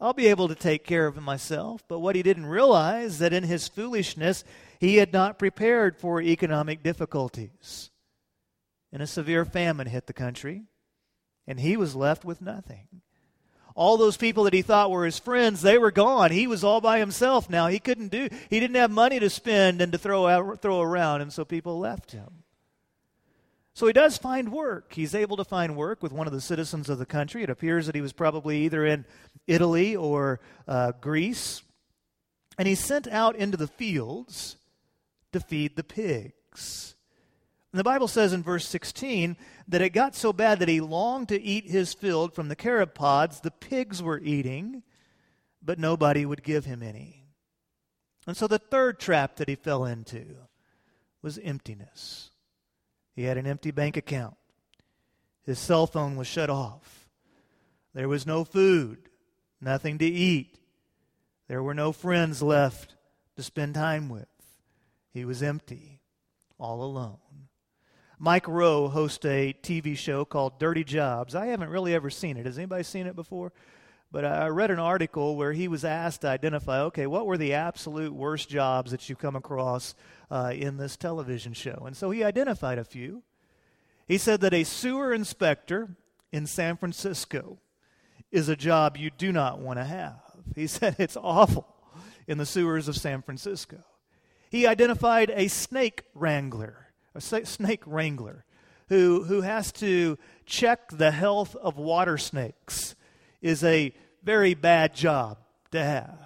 I'll 0.00 0.14
be 0.14 0.28
able 0.28 0.48
to 0.48 0.54
take 0.54 0.84
care 0.84 1.06
of 1.06 1.20
myself. 1.20 1.84
But 1.86 1.98
what 1.98 2.16
he 2.16 2.22
didn't 2.22 2.46
realize 2.46 3.18
that 3.18 3.34
in 3.34 3.42
his 3.42 3.68
foolishness, 3.68 4.44
he 4.78 4.96
had 4.96 5.12
not 5.12 5.38
prepared 5.38 5.98
for 5.98 6.22
economic 6.22 6.82
difficulties. 6.82 7.90
And 8.90 9.02
a 9.02 9.06
severe 9.06 9.44
famine 9.44 9.86
hit 9.86 10.06
the 10.06 10.14
country, 10.14 10.62
and 11.46 11.60
he 11.60 11.76
was 11.76 11.94
left 11.94 12.24
with 12.24 12.40
nothing 12.40 13.02
all 13.80 13.96
those 13.96 14.18
people 14.18 14.44
that 14.44 14.52
he 14.52 14.60
thought 14.60 14.90
were 14.90 15.06
his 15.06 15.18
friends, 15.18 15.62
they 15.62 15.78
were 15.78 15.90
gone. 15.90 16.30
He 16.30 16.46
was 16.46 16.62
all 16.62 16.82
by 16.82 16.98
himself 16.98 17.48
now. 17.48 17.68
He 17.68 17.78
couldn't 17.78 18.08
do, 18.08 18.28
he 18.50 18.60
didn't 18.60 18.76
have 18.76 18.90
money 18.90 19.18
to 19.18 19.30
spend 19.30 19.80
and 19.80 19.90
to 19.92 19.96
throw, 19.96 20.26
out, 20.26 20.60
throw 20.60 20.82
around, 20.82 21.22
and 21.22 21.32
so 21.32 21.46
people 21.46 21.78
left 21.78 22.12
him. 22.12 22.44
So 23.72 23.86
he 23.86 23.94
does 23.94 24.18
find 24.18 24.52
work. 24.52 24.92
He's 24.92 25.14
able 25.14 25.38
to 25.38 25.46
find 25.46 25.76
work 25.76 26.02
with 26.02 26.12
one 26.12 26.26
of 26.26 26.34
the 26.34 26.42
citizens 26.42 26.90
of 26.90 26.98
the 26.98 27.06
country. 27.06 27.42
It 27.42 27.48
appears 27.48 27.86
that 27.86 27.94
he 27.94 28.02
was 28.02 28.12
probably 28.12 28.64
either 28.64 28.84
in 28.84 29.06
Italy 29.46 29.96
or 29.96 30.40
uh, 30.68 30.92
Greece. 31.00 31.62
And 32.58 32.68
he's 32.68 32.84
sent 32.84 33.08
out 33.08 33.34
into 33.34 33.56
the 33.56 33.66
fields 33.66 34.56
to 35.32 35.40
feed 35.40 35.76
the 35.76 35.84
pigs. 35.84 36.96
And 37.72 37.78
the 37.78 37.84
Bible 37.84 38.08
says 38.08 38.32
in 38.32 38.42
verse 38.42 38.66
16 38.66 39.36
that 39.68 39.80
it 39.80 39.90
got 39.90 40.16
so 40.16 40.32
bad 40.32 40.58
that 40.58 40.68
he 40.68 40.80
longed 40.80 41.28
to 41.28 41.40
eat 41.40 41.70
his 41.70 41.94
fill 41.94 42.28
from 42.28 42.48
the 42.48 42.56
carob 42.56 42.94
pods 42.94 43.40
the 43.40 43.52
pigs 43.52 44.02
were 44.02 44.18
eating, 44.18 44.82
but 45.62 45.78
nobody 45.78 46.26
would 46.26 46.42
give 46.42 46.64
him 46.64 46.82
any. 46.82 47.24
And 48.26 48.36
so 48.36 48.46
the 48.46 48.58
third 48.58 48.98
trap 48.98 49.36
that 49.36 49.48
he 49.48 49.54
fell 49.54 49.84
into 49.84 50.36
was 51.22 51.38
emptiness. 51.38 52.30
He 53.14 53.24
had 53.24 53.38
an 53.38 53.46
empty 53.46 53.70
bank 53.70 53.96
account. 53.96 54.36
His 55.42 55.58
cell 55.58 55.86
phone 55.86 56.16
was 56.16 56.26
shut 56.26 56.50
off. 56.50 57.08
There 57.94 58.08
was 58.08 58.26
no 58.26 58.44
food, 58.44 58.98
nothing 59.60 59.98
to 59.98 60.06
eat. 60.06 60.58
There 61.48 61.62
were 61.62 61.74
no 61.74 61.92
friends 61.92 62.42
left 62.42 62.94
to 63.36 63.42
spend 63.42 63.74
time 63.74 64.08
with. 64.08 64.28
He 65.12 65.24
was 65.24 65.42
empty, 65.42 66.00
all 66.58 66.82
alone. 66.82 67.18
Mike 68.22 68.48
Rowe 68.48 68.88
hosts 68.88 69.24
a 69.24 69.54
TV 69.62 69.96
show 69.96 70.26
called 70.26 70.58
Dirty 70.58 70.84
Jobs. 70.84 71.34
I 71.34 71.46
haven't 71.46 71.70
really 71.70 71.94
ever 71.94 72.10
seen 72.10 72.36
it. 72.36 72.44
Has 72.44 72.58
anybody 72.58 72.82
seen 72.82 73.06
it 73.06 73.16
before? 73.16 73.50
But 74.12 74.26
I 74.26 74.48
read 74.48 74.70
an 74.70 74.78
article 74.78 75.36
where 75.36 75.54
he 75.54 75.68
was 75.68 75.86
asked 75.86 76.20
to 76.20 76.28
identify 76.28 76.82
okay, 76.82 77.06
what 77.06 77.24
were 77.24 77.38
the 77.38 77.54
absolute 77.54 78.12
worst 78.12 78.50
jobs 78.50 78.90
that 78.90 79.08
you 79.08 79.16
come 79.16 79.36
across 79.36 79.94
uh, 80.30 80.52
in 80.54 80.76
this 80.76 80.98
television 80.98 81.54
show? 81.54 81.84
And 81.86 81.96
so 81.96 82.10
he 82.10 82.22
identified 82.22 82.76
a 82.76 82.84
few. 82.84 83.22
He 84.06 84.18
said 84.18 84.42
that 84.42 84.52
a 84.52 84.64
sewer 84.64 85.14
inspector 85.14 85.96
in 86.30 86.46
San 86.46 86.76
Francisco 86.76 87.56
is 88.30 88.50
a 88.50 88.56
job 88.56 88.98
you 88.98 89.10
do 89.16 89.32
not 89.32 89.60
want 89.60 89.78
to 89.78 89.84
have. 89.84 90.20
He 90.54 90.66
said 90.66 90.96
it's 90.98 91.16
awful 91.16 91.66
in 92.26 92.36
the 92.36 92.44
sewers 92.44 92.86
of 92.86 92.98
San 92.98 93.22
Francisco. 93.22 93.78
He 94.50 94.66
identified 94.66 95.32
a 95.34 95.48
snake 95.48 96.02
wrangler 96.14 96.79
a 97.14 97.20
snake 97.20 97.82
wrangler 97.86 98.44
who, 98.88 99.24
who 99.24 99.40
has 99.42 99.72
to 99.72 100.18
check 100.46 100.90
the 100.90 101.10
health 101.10 101.54
of 101.56 101.76
water 101.76 102.18
snakes 102.18 102.94
is 103.40 103.64
a 103.64 103.94
very 104.22 104.54
bad 104.54 104.94
job 104.94 105.38
to 105.70 105.82
have. 105.82 106.18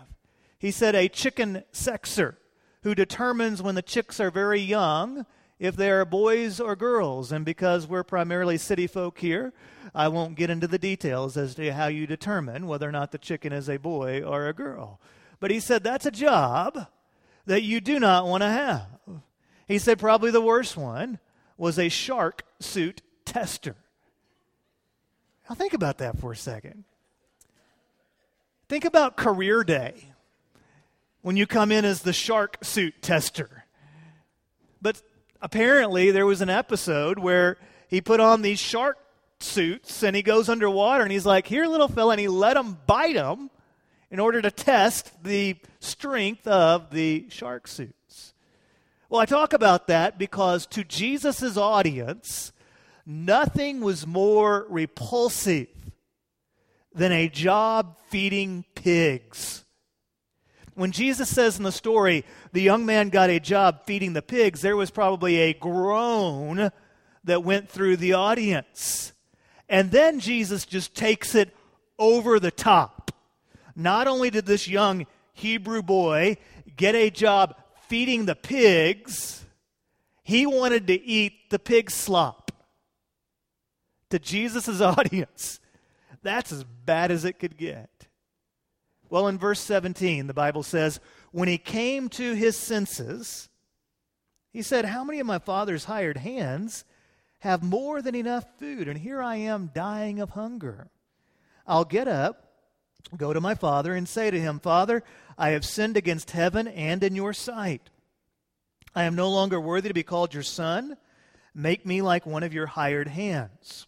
He 0.58 0.70
said 0.70 0.94
a 0.94 1.08
chicken 1.08 1.62
sexer 1.72 2.36
who 2.82 2.94
determines 2.94 3.62
when 3.62 3.74
the 3.74 3.82
chicks 3.82 4.18
are 4.18 4.30
very 4.30 4.60
young 4.60 5.26
if 5.58 5.76
they 5.76 5.90
are 5.90 6.04
boys 6.04 6.58
or 6.58 6.74
girls. 6.74 7.32
And 7.32 7.44
because 7.44 7.86
we're 7.86 8.02
primarily 8.02 8.58
city 8.58 8.86
folk 8.86 9.18
here, 9.18 9.52
I 9.94 10.08
won't 10.08 10.36
get 10.36 10.50
into 10.50 10.66
the 10.66 10.78
details 10.78 11.36
as 11.36 11.54
to 11.56 11.72
how 11.72 11.86
you 11.86 12.06
determine 12.06 12.66
whether 12.66 12.88
or 12.88 12.92
not 12.92 13.12
the 13.12 13.18
chicken 13.18 13.52
is 13.52 13.68
a 13.68 13.76
boy 13.76 14.22
or 14.22 14.48
a 14.48 14.54
girl. 14.54 15.00
But 15.38 15.50
he 15.50 15.60
said 15.60 15.84
that's 15.84 16.06
a 16.06 16.10
job 16.10 16.86
that 17.46 17.62
you 17.62 17.80
do 17.80 18.00
not 18.00 18.26
want 18.26 18.42
to 18.42 18.48
have. 18.48 18.86
He 19.66 19.78
said 19.78 19.98
probably 19.98 20.30
the 20.30 20.40
worst 20.40 20.76
one 20.76 21.18
was 21.56 21.78
a 21.78 21.88
shark 21.88 22.44
suit 22.60 23.02
tester. 23.24 23.76
Now, 25.48 25.54
think 25.54 25.74
about 25.74 25.98
that 25.98 26.18
for 26.18 26.32
a 26.32 26.36
second. 26.36 26.84
Think 28.68 28.84
about 28.84 29.16
career 29.16 29.62
day 29.62 30.12
when 31.22 31.36
you 31.36 31.46
come 31.46 31.70
in 31.70 31.84
as 31.84 32.02
the 32.02 32.12
shark 32.12 32.58
suit 32.62 33.02
tester. 33.02 33.64
But 34.80 35.02
apparently, 35.40 36.10
there 36.10 36.26
was 36.26 36.40
an 36.40 36.50
episode 36.50 37.18
where 37.18 37.58
he 37.88 38.00
put 38.00 38.20
on 38.20 38.42
these 38.42 38.58
shark 38.58 38.98
suits 39.40 40.02
and 40.02 40.16
he 40.16 40.22
goes 40.22 40.48
underwater 40.48 41.02
and 41.02 41.12
he's 41.12 41.26
like, 41.26 41.46
Here, 41.46 41.66
little 41.66 41.88
fella, 41.88 42.12
and 42.12 42.20
he 42.20 42.28
let 42.28 42.56
him 42.56 42.78
bite 42.86 43.16
him 43.16 43.50
in 44.10 44.20
order 44.20 44.40
to 44.40 44.50
test 44.50 45.12
the 45.22 45.56
strength 45.80 46.46
of 46.46 46.90
the 46.90 47.26
shark 47.28 47.66
suits. 47.68 48.03
Well, 49.14 49.22
I 49.22 49.26
talk 49.26 49.52
about 49.52 49.86
that 49.86 50.18
because 50.18 50.66
to 50.66 50.82
Jesus' 50.82 51.56
audience, 51.56 52.50
nothing 53.06 53.80
was 53.80 54.08
more 54.08 54.66
repulsive 54.68 55.68
than 56.92 57.12
a 57.12 57.28
job 57.28 57.96
feeding 58.08 58.64
pigs. 58.74 59.64
When 60.74 60.90
Jesus 60.90 61.28
says 61.28 61.58
in 61.58 61.62
the 61.62 61.70
story, 61.70 62.24
the 62.50 62.60
young 62.60 62.84
man 62.84 63.08
got 63.08 63.30
a 63.30 63.38
job 63.38 63.86
feeding 63.86 64.14
the 64.14 64.20
pigs, 64.20 64.62
there 64.62 64.76
was 64.76 64.90
probably 64.90 65.36
a 65.36 65.54
groan 65.54 66.72
that 67.22 67.44
went 67.44 67.68
through 67.68 67.98
the 67.98 68.14
audience. 68.14 69.12
And 69.68 69.92
then 69.92 70.18
Jesus 70.18 70.66
just 70.66 70.96
takes 70.96 71.36
it 71.36 71.54
over 72.00 72.40
the 72.40 72.50
top. 72.50 73.12
Not 73.76 74.08
only 74.08 74.30
did 74.30 74.46
this 74.46 74.66
young 74.66 75.06
Hebrew 75.34 75.82
boy 75.82 76.36
get 76.76 76.96
a 76.96 77.10
job 77.10 77.54
feeding 77.88 78.26
the 78.26 78.34
pigs, 78.34 79.44
he 80.22 80.46
wanted 80.46 80.86
to 80.86 81.02
eat 81.02 81.50
the 81.50 81.58
pig 81.58 81.90
slop. 81.90 82.50
To 84.10 84.18
Jesus' 84.18 84.80
audience, 84.80 85.60
that's 86.22 86.52
as 86.52 86.64
bad 86.64 87.10
as 87.10 87.24
it 87.24 87.38
could 87.38 87.56
get. 87.56 87.90
Well, 89.10 89.28
in 89.28 89.38
verse 89.38 89.60
17, 89.60 90.26
the 90.26 90.34
Bible 90.34 90.62
says, 90.62 90.98
When 91.30 91.48
he 91.48 91.58
came 91.58 92.08
to 92.10 92.34
his 92.34 92.56
senses, 92.56 93.48
he 94.52 94.62
said, 94.62 94.86
How 94.86 95.04
many 95.04 95.20
of 95.20 95.26
my 95.26 95.38
father's 95.38 95.84
hired 95.84 96.16
hands 96.18 96.84
have 97.40 97.62
more 97.62 98.00
than 98.00 98.14
enough 98.14 98.46
food? 98.58 98.88
And 98.88 98.98
here 98.98 99.22
I 99.22 99.36
am 99.36 99.70
dying 99.74 100.20
of 100.20 100.30
hunger. 100.30 100.88
I'll 101.66 101.84
get 101.84 102.08
up, 102.08 102.52
go 103.16 103.32
to 103.32 103.40
my 103.40 103.54
father, 103.54 103.94
and 103.94 104.08
say 104.08 104.30
to 104.30 104.40
him, 104.40 104.58
Father, 104.58 105.02
I 105.36 105.50
have 105.50 105.64
sinned 105.64 105.96
against 105.96 106.30
heaven 106.30 106.68
and 106.68 107.02
in 107.02 107.16
your 107.16 107.32
sight. 107.32 107.90
I 108.94 109.04
am 109.04 109.14
no 109.14 109.28
longer 109.28 109.60
worthy 109.60 109.88
to 109.88 109.94
be 109.94 110.02
called 110.02 110.34
your 110.34 110.42
son. 110.42 110.96
Make 111.54 111.84
me 111.84 112.02
like 112.02 112.26
one 112.26 112.42
of 112.42 112.54
your 112.54 112.66
hired 112.66 113.08
hands. 113.08 113.86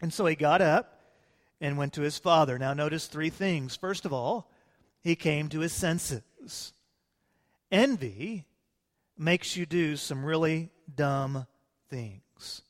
And 0.00 0.12
so 0.12 0.26
he 0.26 0.34
got 0.34 0.60
up 0.60 1.00
and 1.60 1.78
went 1.78 1.92
to 1.94 2.02
his 2.02 2.18
father. 2.18 2.58
Now, 2.58 2.74
notice 2.74 3.06
three 3.06 3.30
things. 3.30 3.76
First 3.76 4.04
of 4.04 4.12
all, 4.12 4.50
he 5.02 5.14
came 5.14 5.48
to 5.50 5.60
his 5.60 5.72
senses. 5.72 6.72
Envy 7.70 8.46
makes 9.16 9.56
you 9.56 9.66
do 9.66 9.96
some 9.96 10.24
really 10.24 10.70
dumb 10.94 11.46
things. 11.88 12.62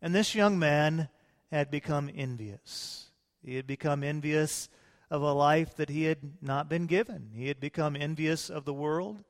And 0.00 0.14
this 0.14 0.34
young 0.34 0.58
man 0.58 1.08
had 1.50 1.70
become 1.70 2.10
envious. 2.14 3.10
He 3.44 3.56
had 3.56 3.66
become 3.66 4.02
envious 4.02 4.68
of 5.10 5.22
a 5.22 5.32
life 5.32 5.76
that 5.76 5.88
he 5.88 6.04
had 6.04 6.18
not 6.42 6.68
been 6.68 6.86
given. 6.86 7.30
He 7.34 7.48
had 7.48 7.60
become 7.60 7.96
envious 7.96 8.50
of 8.50 8.64
the 8.64 8.74
world. 8.74 9.24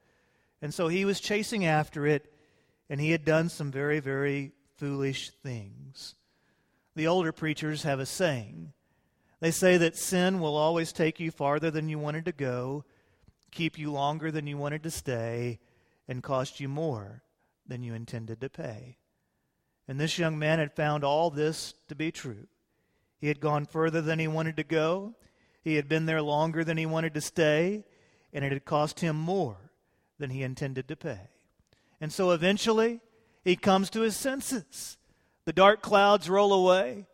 And 0.61 0.75
so 0.75 0.89
he 0.89 1.05
was 1.05 1.21
chasing 1.21 1.65
after 1.65 2.07
it, 2.07 2.33
and 2.91 3.01
he 3.01 3.13
had 3.13 3.25
done 3.25 3.49
some 3.49 3.71
very, 3.71 4.01
very 4.01 4.53
foolish 4.77 5.31
things. 5.31 6.15
The 6.97 7.07
older 7.07 7.33
preachers 7.33 7.85
have 7.85 8.01
a 8.01 8.07
saying. 8.07 8.73
They 9.41 9.53
say 9.53 9.77
that 9.77 9.97
sin 9.97 10.41
will 10.41 10.57
always 10.57 10.93
take 10.93 11.21
you 11.21 11.31
farther 11.31 11.71
than 11.71 11.89
you 11.89 11.99
wanted 11.99 12.25
to 12.25 12.33
go, 12.33 12.85
keep 13.53 13.79
you 13.79 13.93
longer 13.93 14.33
than 14.33 14.49
you 14.49 14.59
wanted 14.59 14.83
to 14.83 14.91
stay, 14.91 15.61
and 16.09 16.23
cost 16.23 16.59
you 16.59 16.69
more 16.69 17.23
than 17.67 17.83
you 17.83 17.95
intended 17.95 18.41
to 18.41 18.49
pay. 18.49 18.97
And 19.87 20.01
this 20.01 20.19
young 20.19 20.39
man 20.39 20.59
had 20.59 20.75
found 20.75 21.05
all 21.05 21.31
this 21.31 21.75
to 21.89 21.95
be 21.95 22.11
true. 22.11 22.49
He 23.21 23.29
had 23.29 23.41
gone 23.41 23.65
further 23.65 24.01
than 24.01 24.19
he 24.19 24.27
wanted 24.27 24.57
to 24.57 24.65
go, 24.65 25.15
he 25.63 25.77
had 25.77 25.89
been 25.89 26.07
there 26.07 26.23
longer 26.23 26.65
than 26.65 26.77
he 26.77 26.87
wanted 26.87 27.15
to 27.15 27.21
stay, 27.21 27.85
and 28.33 28.45
it 28.45 28.53
had 28.53 28.65
cost 28.65 29.01
him 29.01 29.17
more 29.17 29.57
than 30.19 30.31
he 30.31 30.43
intended 30.43 30.89
to 30.89 30.97
pay. 30.97 31.31
And 32.01 32.13
so 32.13 32.31
eventually, 32.31 33.01
he 33.45 33.57
comes 33.57 33.91
to 33.91 34.01
his 34.03 34.17
senses. 34.17 34.97
The 35.45 35.53
dark 35.53 35.83
clouds 35.83 36.29
roll 36.29 36.53
away, 36.53 37.07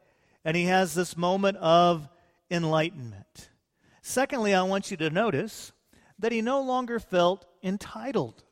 and 0.45 0.57
he 0.57 0.65
has 0.65 0.95
this 0.95 1.17
moment 1.17 1.57
of 1.59 2.09
enlightenment. 2.51 3.51
Secondly, 4.03 4.55
I 4.55 4.63
want 4.63 4.91
you 4.91 4.97
to 4.99 5.11
notice 5.11 5.73
that 6.19 6.33
he 6.33 6.43
no 6.43 6.61
longer 6.61 6.99
felt 6.99 7.47
entitled. 7.63 8.43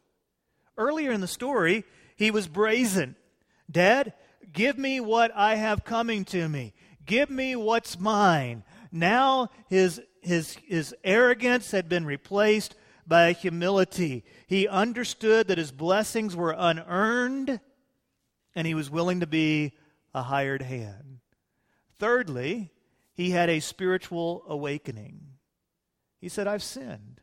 Earlier 0.78 1.12
in 1.12 1.20
the 1.20 1.28
story, 1.28 1.84
he 2.16 2.30
was 2.30 2.48
brazen. 2.48 3.16
Dad, 3.70 4.14
give 4.52 4.78
me 4.78 5.00
what 5.00 5.30
I 5.34 5.56
have 5.56 5.84
coming 5.84 6.24
to 6.26 6.48
me. 6.48 6.72
Give 7.04 7.28
me 7.28 7.56
what's 7.56 7.98
mine. 7.98 8.64
Now 8.92 9.48
his, 9.68 10.00
his, 10.20 10.56
his 10.66 10.94
arrogance 11.02 11.70
had 11.70 11.88
been 11.88 12.04
replaced 12.04 12.76
by 13.06 13.32
humility. 13.32 14.24
He 14.46 14.68
understood 14.68 15.48
that 15.48 15.58
his 15.58 15.72
blessings 15.72 16.36
were 16.36 16.54
unearned 16.56 17.58
and 18.54 18.66
he 18.66 18.74
was 18.74 18.90
willing 18.90 19.20
to 19.20 19.26
be 19.26 19.72
a 20.14 20.22
hired 20.22 20.62
hand. 20.62 21.20
Thirdly, 21.98 22.70
he 23.14 23.30
had 23.30 23.48
a 23.48 23.60
spiritual 23.60 24.44
awakening. 24.46 25.20
He 26.20 26.28
said, 26.28 26.46
I've 26.46 26.62
sinned. 26.62 27.20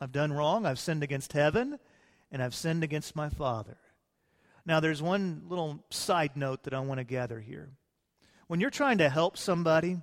I've 0.00 0.12
done 0.12 0.32
wrong. 0.32 0.66
I've 0.66 0.78
sinned 0.78 1.02
against 1.02 1.32
heaven, 1.32 1.78
and 2.30 2.42
I've 2.42 2.54
sinned 2.54 2.84
against 2.84 3.16
my 3.16 3.28
Father. 3.28 3.76
Now, 4.64 4.80
there's 4.80 5.02
one 5.02 5.42
little 5.48 5.84
side 5.90 6.36
note 6.36 6.64
that 6.64 6.74
I 6.74 6.80
want 6.80 6.98
to 6.98 7.04
gather 7.04 7.40
here. 7.40 7.70
When 8.46 8.60
you're 8.60 8.70
trying 8.70 8.98
to 8.98 9.08
help 9.08 9.36
somebody 9.36 10.00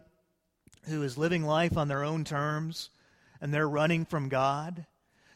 who 0.88 1.04
is 1.04 1.18
living 1.18 1.44
life 1.44 1.78
on 1.78 1.88
their 1.88 2.04
own 2.04 2.24
terms 2.24 2.90
and 3.42 3.54
they're 3.54 3.70
running 3.70 4.06
from 4.06 4.30
God, 4.30 4.86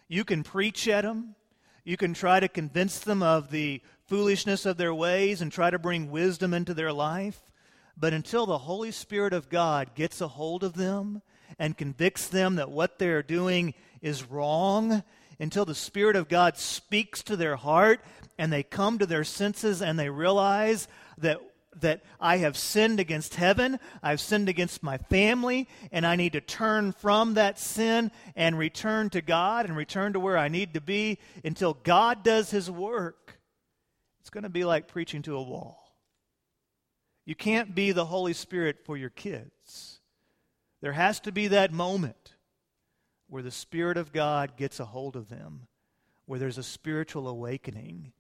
you 0.08 0.24
can 0.26 0.44
preach 0.44 0.88
at 0.88 1.04
them. 1.04 1.36
You 1.84 1.98
can 1.98 2.14
try 2.14 2.40
to 2.40 2.48
convince 2.48 3.00
them 3.00 3.24
of 3.24 3.50
the 3.50 3.82
foolishness 4.08 4.66
of 4.66 4.78
their 4.78 4.94
ways 4.94 5.42
and 5.42 5.52
try 5.52 5.70
to 5.70 5.80
bring 5.80 6.12
wisdom 6.12 6.54
into 6.54 6.74
their 6.74 6.94
life. 6.94 7.40
But 7.98 8.14
until 8.14 8.46
the 8.46 8.60
Holy 8.60 8.92
Spirit 8.92 9.34
of 9.34 9.50
God 9.50 9.96
gets 9.96 10.22
a 10.22 10.28
hold 10.28 10.64
of 10.64 10.74
them 10.74 11.22
and 11.58 11.78
convicts 11.78 12.28
them 12.28 12.56
that 12.56 12.72
what 12.72 13.00
they're 13.00 13.24
doing 13.24 13.74
is 14.02 14.30
wrong, 14.30 15.04
until 15.42 15.66
the 15.66 15.76
Spirit 15.76 16.16
of 16.16 16.30
God 16.30 16.56
speaks 16.56 17.24
to 17.24 17.36
their 17.36 17.56
heart 17.56 18.00
and 18.38 18.54
they 18.54 18.62
come 18.62 19.00
to 19.00 19.08
their 19.08 19.24
senses 19.24 19.82
and 19.82 19.98
they 19.98 20.10
realize 20.10 20.88
that 21.18 21.42
that 21.80 22.04
I 22.20 22.38
have 22.38 22.58
sinned 22.58 23.00
against 23.00 23.36
heaven, 23.36 23.80
I've 24.04 24.20
sinned 24.20 24.50
against 24.50 24.84
my 24.84 24.98
family, 24.98 25.68
and 25.92 26.06
I 26.06 26.16
need 26.16 26.34
to 26.34 26.42
turn 26.42 26.92
from 26.92 27.36
that 27.36 27.58
sin 27.58 28.12
and 28.36 28.58
return 28.58 29.10
to 29.12 29.22
God 29.22 29.66
and 29.66 29.76
return 29.76 30.14
to 30.14 30.20
where 30.20 30.38
I 30.38 30.48
need 30.48 30.74
to 30.74 30.82
be 30.82 31.20
until 31.44 31.74
God 31.74 32.24
does 32.24 32.52
His 32.52 32.70
work. 32.70 33.40
It's 34.20 34.30
going 34.30 34.44
to 34.44 34.50
be 34.50 34.66
like 34.66 34.88
preaching 34.88 35.22
to 35.24 35.36
a 35.36 35.42
wall. 35.42 35.96
You 37.26 37.36
can't 37.36 37.74
be 37.74 37.92
the 37.92 38.06
Holy 38.06 38.34
Spirit 38.34 38.80
for 38.84 38.98
your 38.98 39.10
kids. 39.10 40.00
There 40.82 40.94
has 40.94 41.20
to 41.22 41.32
be 41.32 41.48
that 41.48 41.72
moment 41.72 42.36
where 43.28 43.44
the 43.44 43.52
Spirit 43.52 43.98
of 43.98 44.12
God 44.12 44.58
gets 44.58 44.80
a 44.80 44.86
hold 44.86 45.16
of 45.16 45.30
them, 45.30 45.68
where 46.26 46.40
there's 46.40 46.58
a 46.58 46.64
spiritual 46.64 47.28
awakening 47.28 48.12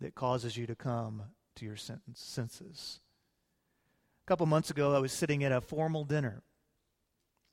that 0.00 0.14
causes 0.14 0.56
you 0.56 0.66
to 0.66 0.74
come 0.74 1.22
to 1.56 1.64
your 1.64 1.76
senses. 1.76 3.00
A 4.24 4.28
couple 4.28 4.46
months 4.46 4.70
ago, 4.70 4.94
I 4.94 4.98
was 4.98 5.12
sitting 5.12 5.44
at 5.44 5.52
a 5.52 5.60
formal 5.60 6.04
dinner, 6.04 6.42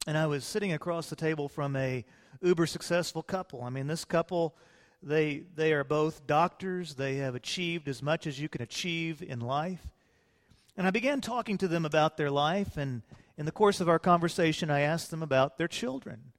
and 0.08 0.18
I 0.18 0.28
was 0.28 0.46
sitting 0.46 0.74
across 0.74 1.10
the 1.10 1.16
table 1.16 1.50
from 1.50 1.76
a 1.76 2.06
uber 2.42 2.66
successful 2.66 3.24
couple. 3.24 3.64
I 3.64 3.70
mean, 3.70 3.88
this 3.88 4.06
couple, 4.06 4.56
they 5.02 5.44
they 5.56 5.74
are 5.74 5.84
both 5.84 6.28
doctors. 6.28 6.96
They 6.96 7.18
have 7.18 7.36
achieved 7.36 7.88
as 7.88 8.02
much 8.02 8.28
as 8.28 8.40
you 8.40 8.50
can 8.50 8.62
achieve 8.62 9.22
in 9.22 9.40
life. 9.40 9.86
And 10.78 10.88
I 10.88 10.92
began 10.92 11.22
talking 11.22 11.58
to 11.58 11.68
them 11.68 11.86
about 11.86 12.18
their 12.18 12.32
life, 12.32 12.78
and 12.78 13.02
in 13.38 13.46
the 13.46 13.52
course 13.52 13.82
of 13.82 13.90
our 13.90 14.00
conversation, 14.00 14.70
I 14.70 14.82
asked 14.82 15.12
them 15.12 15.24
about 15.24 15.58
their 15.58 15.68
children. 15.68 16.34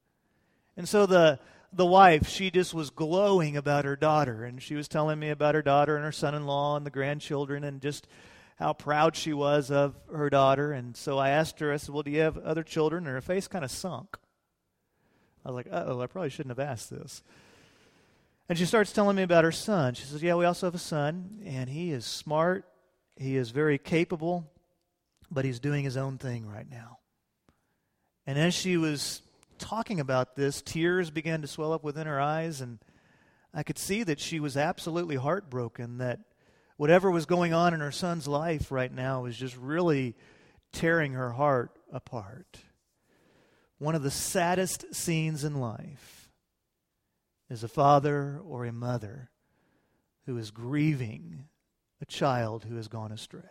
And 0.76 0.88
so 0.88 1.06
the 1.06 1.38
the 1.72 1.86
wife, 1.86 2.28
she 2.28 2.50
just 2.50 2.74
was 2.74 2.90
glowing 2.90 3.56
about 3.56 3.84
her 3.84 3.96
daughter. 3.96 4.44
And 4.44 4.62
she 4.62 4.74
was 4.74 4.88
telling 4.88 5.18
me 5.18 5.30
about 5.30 5.54
her 5.54 5.62
daughter 5.62 5.96
and 5.96 6.04
her 6.04 6.12
son 6.12 6.34
in 6.34 6.46
law 6.46 6.76
and 6.76 6.84
the 6.84 6.90
grandchildren 6.90 7.64
and 7.64 7.80
just 7.80 8.06
how 8.58 8.72
proud 8.72 9.16
she 9.16 9.32
was 9.32 9.70
of 9.70 9.94
her 10.12 10.28
daughter. 10.28 10.72
And 10.72 10.96
so 10.96 11.18
I 11.18 11.30
asked 11.30 11.60
her, 11.60 11.72
I 11.72 11.76
said, 11.76 11.94
Well, 11.94 12.02
do 12.02 12.10
you 12.10 12.20
have 12.20 12.36
other 12.38 12.62
children? 12.62 13.06
And 13.06 13.14
her 13.14 13.20
face 13.20 13.48
kind 13.48 13.64
of 13.64 13.70
sunk. 13.70 14.16
I 15.44 15.48
was 15.48 15.56
like, 15.56 15.68
Uh 15.72 15.84
oh, 15.86 16.00
I 16.00 16.06
probably 16.06 16.30
shouldn't 16.30 16.56
have 16.56 16.66
asked 16.66 16.90
this. 16.90 17.22
And 18.48 18.58
she 18.58 18.66
starts 18.66 18.92
telling 18.92 19.16
me 19.16 19.22
about 19.22 19.44
her 19.44 19.52
son. 19.52 19.94
She 19.94 20.04
says, 20.04 20.22
Yeah, 20.22 20.34
we 20.34 20.44
also 20.44 20.66
have 20.66 20.74
a 20.74 20.78
son, 20.78 21.40
and 21.46 21.70
he 21.70 21.92
is 21.92 22.04
smart, 22.04 22.66
he 23.16 23.36
is 23.36 23.50
very 23.50 23.78
capable, 23.78 24.50
but 25.30 25.44
he's 25.44 25.60
doing 25.60 25.84
his 25.84 25.96
own 25.96 26.18
thing 26.18 26.46
right 26.46 26.68
now. 26.68 26.98
And 28.26 28.38
as 28.38 28.52
she 28.52 28.76
was 28.76 29.22
talking 29.60 30.00
about 30.00 30.34
this, 30.34 30.62
tears 30.62 31.10
began 31.10 31.42
to 31.42 31.46
swell 31.46 31.72
up 31.72 31.84
within 31.84 32.06
her 32.06 32.20
eyes, 32.20 32.60
and 32.60 32.78
I 33.54 33.62
could 33.62 33.78
see 33.78 34.02
that 34.02 34.18
she 34.18 34.40
was 34.40 34.56
absolutely 34.56 35.16
heartbroken 35.16 35.98
that 35.98 36.20
whatever 36.76 37.10
was 37.10 37.26
going 37.26 37.52
on 37.52 37.74
in 37.74 37.80
her 37.80 37.92
son's 37.92 38.26
life 38.26 38.72
right 38.72 38.92
now 38.92 39.22
was 39.22 39.36
just 39.36 39.56
really 39.56 40.16
tearing 40.72 41.12
her 41.12 41.32
heart 41.32 41.78
apart. 41.92 42.58
One 43.78 43.94
of 43.94 44.02
the 44.02 44.10
saddest 44.10 44.94
scenes 44.94 45.44
in 45.44 45.60
life 45.60 46.30
is 47.48 47.62
a 47.62 47.68
father 47.68 48.40
or 48.44 48.64
a 48.64 48.72
mother 48.72 49.30
who 50.26 50.38
is 50.38 50.50
grieving 50.50 51.44
a 52.00 52.06
child 52.06 52.64
who 52.64 52.76
has 52.76 52.88
gone 52.88 53.12
astray. 53.12 53.42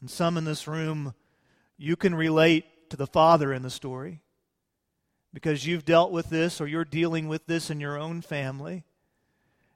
And 0.00 0.10
some 0.10 0.36
in 0.36 0.44
this 0.44 0.68
room, 0.68 1.14
you 1.78 1.96
can 1.96 2.14
relate 2.14 2.66
to 2.90 2.96
the 2.96 3.06
father 3.06 3.52
in 3.52 3.62
the 3.62 3.70
story 3.70 4.22
because 5.36 5.66
you've 5.66 5.84
dealt 5.84 6.12
with 6.12 6.30
this 6.30 6.60
or 6.62 6.66
you're 6.66 6.84
dealing 6.84 7.28
with 7.28 7.46
this 7.46 7.68
in 7.68 7.78
your 7.78 7.98
own 7.98 8.22
family. 8.22 8.84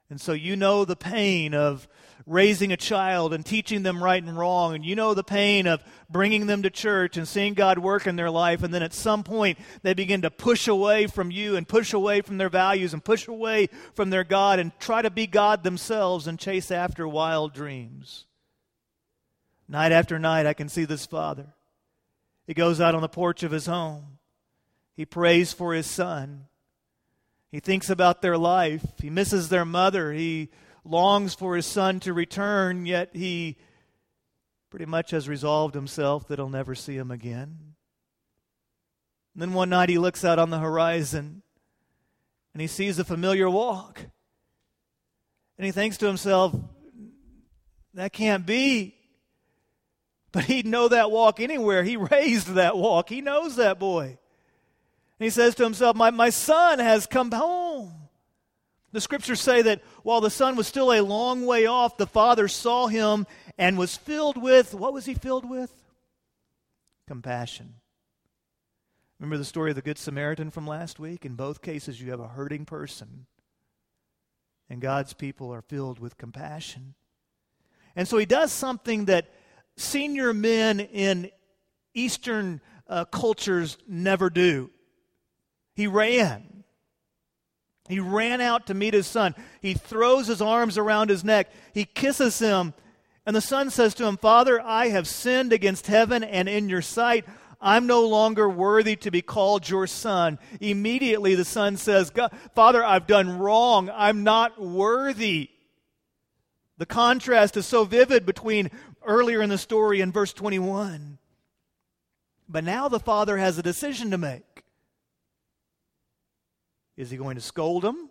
And 0.09 0.21
so 0.21 0.33
you 0.33 0.57
know 0.57 0.87
the 0.87 0.97
pain 0.97 1.55
of 1.55 1.87
raising 2.27 2.73
a 2.73 2.77
child 2.77 3.33
and 3.33 3.45
teaching 3.47 3.83
them 3.83 4.03
right 4.03 4.23
and 4.23 4.37
wrong. 4.37 4.75
And 4.75 4.85
you 4.85 4.97
know 4.97 5.13
the 5.13 5.23
pain 5.23 5.67
of 5.67 5.85
bringing 6.09 6.47
them 6.47 6.63
to 6.63 6.71
church 6.71 7.17
and 7.17 7.29
seeing 7.29 7.53
God 7.55 7.79
work 7.79 8.07
in 8.07 8.17
their 8.17 8.31
life. 8.31 8.63
And 8.63 8.73
then 8.73 8.83
at 8.83 8.95
some 8.95 9.23
point, 9.23 9.59
they 9.83 9.93
begin 9.93 10.23
to 10.23 10.31
push 10.31 10.67
away 10.67 11.07
from 11.07 11.31
you 11.31 11.57
and 11.57 11.69
push 11.69 11.93
away 11.93 12.23
from 12.23 12.39
their 12.39 12.49
values 12.49 12.93
and 12.93 13.05
push 13.05 13.29
away 13.29 13.69
from 13.95 14.11
their 14.11 14.25
God 14.25 14.59
and 14.59 14.73
try 14.81 15.03
to 15.03 15.11
be 15.11 15.27
God 15.27 15.63
themselves 15.63 16.27
and 16.27 16.39
chase 16.39 16.71
after 16.71 17.07
wild 17.07 17.53
dreams. 17.53 18.25
Night 19.69 19.93
after 19.93 20.19
night, 20.19 20.47
I 20.47 20.55
can 20.55 20.69
see 20.69 20.87
this 20.87 21.05
father 21.05 21.55
he 22.47 22.55
goes 22.55 22.81
out 22.81 22.95
on 22.95 23.03
the 23.03 23.09
porch 23.09 23.43
of 23.43 23.53
his 23.53 23.67
home. 23.67 24.19
He 24.97 25.05
prays 25.05 25.53
for 25.53 25.73
his 25.73 25.87
son. 25.87 26.47
He 27.51 27.61
thinks 27.61 27.91
about 27.91 28.23
their 28.23 28.39
life. 28.39 28.85
He 29.01 29.11
misses 29.11 29.49
their 29.49 29.65
mother. 29.65 30.13
He 30.13 30.51
longs 30.85 31.35
for 31.35 31.57
his 31.57 31.67
son 31.67 32.01
to 32.01 32.13
return, 32.13 32.87
yet 32.87 33.11
he 33.15 33.57
pretty 34.71 34.87
much 34.87 35.11
has 35.11 35.29
resolved 35.29 35.75
himself 35.75 36.29
that 36.29 36.39
he'll 36.39 36.49
never 36.49 36.75
see 36.75 36.97
him 36.97 37.11
again. 37.11 37.75
And 39.35 39.43
then 39.43 39.53
one 39.53 39.71
night 39.71 39.89
he 39.89 39.99
looks 39.99 40.25
out 40.25 40.39
on 40.39 40.51
the 40.51 40.59
horizon 40.59 41.43
and 42.53 42.61
he 42.61 42.67
sees 42.67 42.99
a 42.99 43.05
familiar 43.05 43.49
walk. 43.49 44.01
And 45.57 45.65
he 45.65 45.73
thinks 45.73 45.99
to 45.99 46.07
himself, 46.07 46.55
that 47.95 48.13
can't 48.13 48.47
be. 48.47 48.95
But 50.33 50.45
he'd 50.45 50.67
know 50.67 50.89
that 50.89 51.11
walk 51.11 51.41
anywhere. 51.41 51.83
He 51.83 51.97
raised 52.13 52.49
that 52.49 52.77
walk. 52.77 53.09
He 53.09 53.21
knows 53.21 53.57
that 53.57 53.79
boy. 53.79 54.05
And 54.05 55.25
he 55.25 55.31
says 55.31 55.55
to 55.57 55.65
himself, 55.65 55.97
My, 55.97 56.11
my 56.11 56.31
son 56.31 56.79
has 56.79 57.07
come 57.07 57.31
home. 57.31 57.93
The 58.93 59.01
scriptures 59.01 59.41
say 59.41 59.63
that 59.63 59.83
while 60.03 60.21
the 60.21 60.31
son 60.31 60.57
was 60.57 60.67
still 60.67 60.93
a 60.93 61.01
long 61.01 61.47
way 61.47 61.67
off, 61.67 61.97
the 61.97 62.07
father 62.07 62.49
saw 62.49 62.89
him 62.89 63.27
and 63.57 63.79
was 63.79 63.97
filled 63.97 64.41
with, 64.41 64.75
what 64.75 64.93
was 64.93 65.05
he 65.05 65.15
filled 65.15 65.49
with? 65.49 65.71
Compassion. 67.07 67.75
Remember 69.21 69.37
the 69.37 69.45
story 69.45 69.71
of 69.71 69.77
the 69.77 69.83
Good 69.83 69.99
Samaritan 69.99 70.51
from 70.51 70.67
last 70.67 70.99
week? 70.99 71.25
In 71.25 71.35
both 71.35 71.63
cases, 71.63 72.01
you 72.01 72.11
have 72.11 72.21
a 72.21 72.29
hurting 72.29 72.65
person, 72.65 73.27
and 74.69 74.81
God's 74.81 75.13
people 75.13 75.53
are 75.53 75.63
filled 75.63 76.01
with 76.01 76.17
compassion. 76.17 76.95
And 77.95 78.09
so 78.09 78.17
he 78.17 78.27
does 78.27 78.51
something 78.51 79.05
that 79.05 79.29
senior 79.81 80.33
men 80.33 80.81
in 80.81 81.31
Eastern 81.95 82.61
uh, 82.89 83.05
cultures 83.07 83.79
never 83.89 84.31
do. 84.31 84.71
He 85.75 85.87
ran. 85.87 86.65
He 87.89 87.99
ran 87.99 88.41
out 88.41 88.67
to 88.67 88.75
meet 88.75 88.95
his 88.95 89.07
son. 89.07 89.35
He 89.61 89.75
throws 89.75 90.27
his 90.27 90.41
arms 90.41 90.79
around 90.79 91.11
his 91.11 91.25
neck. 91.25 91.51
He 91.75 91.85
kisses 91.85 92.39
him. 92.39 92.75
And 93.27 93.35
the 93.35 93.41
son 93.41 93.71
says 93.71 93.95
to 93.95 94.07
him, 94.07 94.17
Father, 94.17 94.61
I 94.61 94.89
have 94.89 95.09
sinned 95.09 95.53
against 95.53 95.87
heaven 95.87 96.23
and 96.23 96.49
in 96.49 96.69
your 96.69 96.83
sight. 96.83 97.25
I'm 97.61 97.87
no 97.87 98.07
longer 98.07 98.49
worthy 98.49 98.97
to 98.97 99.11
be 99.11 99.23
called 99.23 99.69
your 99.69 99.87
son. 99.87 100.39
Immediately 100.61 101.35
the 101.35 101.45
son 101.45 101.77
says, 101.77 102.13
Father, 102.55 102.85
I've 102.85 103.07
done 103.07 103.39
wrong. 103.39 103.91
I'm 103.93 104.25
not 104.25 104.61
worthy. 104.61 105.51
The 106.79 106.87
contrast 106.87 107.59
is 107.59 107.67
so 107.67 107.85
vivid 107.85 108.25
between 108.25 108.71
earlier 109.05 109.43
in 109.43 109.49
the 109.49 109.59
story 109.59 110.01
in 110.01 110.13
verse 110.13 110.33
21. 110.33 111.19
But 112.49 112.65
now 112.65 112.89
the 112.89 113.01
father 113.01 113.37
has 113.37 113.59
a 113.59 113.63
decision 113.63 114.11
to 114.11 114.19
make. 114.19 114.65
Is 116.97 117.11
he 117.11 117.17
going 117.17 117.37
to 117.37 117.41
scold 117.41 117.85
him? 117.85 118.11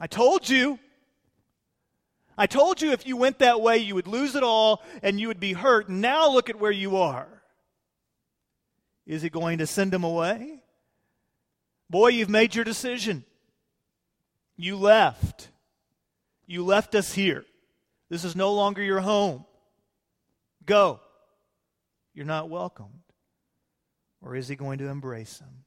I 0.00 0.06
told 0.06 0.48
you. 0.48 0.78
I 2.36 2.46
told 2.46 2.82
you 2.82 2.92
if 2.92 3.06
you 3.06 3.16
went 3.16 3.40
that 3.40 3.60
way, 3.60 3.78
you 3.78 3.94
would 3.94 4.06
lose 4.06 4.34
it 4.34 4.42
all 4.42 4.82
and 5.02 5.20
you 5.20 5.28
would 5.28 5.40
be 5.40 5.52
hurt. 5.52 5.88
Now 5.88 6.30
look 6.30 6.50
at 6.50 6.58
where 6.58 6.72
you 6.72 6.96
are. 6.96 7.28
Is 9.06 9.22
he 9.22 9.28
going 9.28 9.58
to 9.58 9.66
send 9.66 9.92
him 9.92 10.02
away? 10.02 10.60
Boy, 11.90 12.08
you've 12.08 12.30
made 12.30 12.54
your 12.54 12.64
decision. 12.64 13.24
You 14.56 14.76
left. 14.76 15.48
You 16.46 16.64
left 16.64 16.94
us 16.94 17.12
here. 17.12 17.44
This 18.14 18.22
is 18.22 18.36
no 18.36 18.52
longer 18.52 18.80
your 18.80 19.00
home. 19.00 19.44
Go. 20.64 21.00
You're 22.14 22.24
not 22.24 22.48
welcomed. 22.48 23.02
Or 24.22 24.36
is 24.36 24.46
he 24.46 24.54
going 24.54 24.78
to 24.78 24.86
embrace 24.86 25.40
him? 25.40 25.64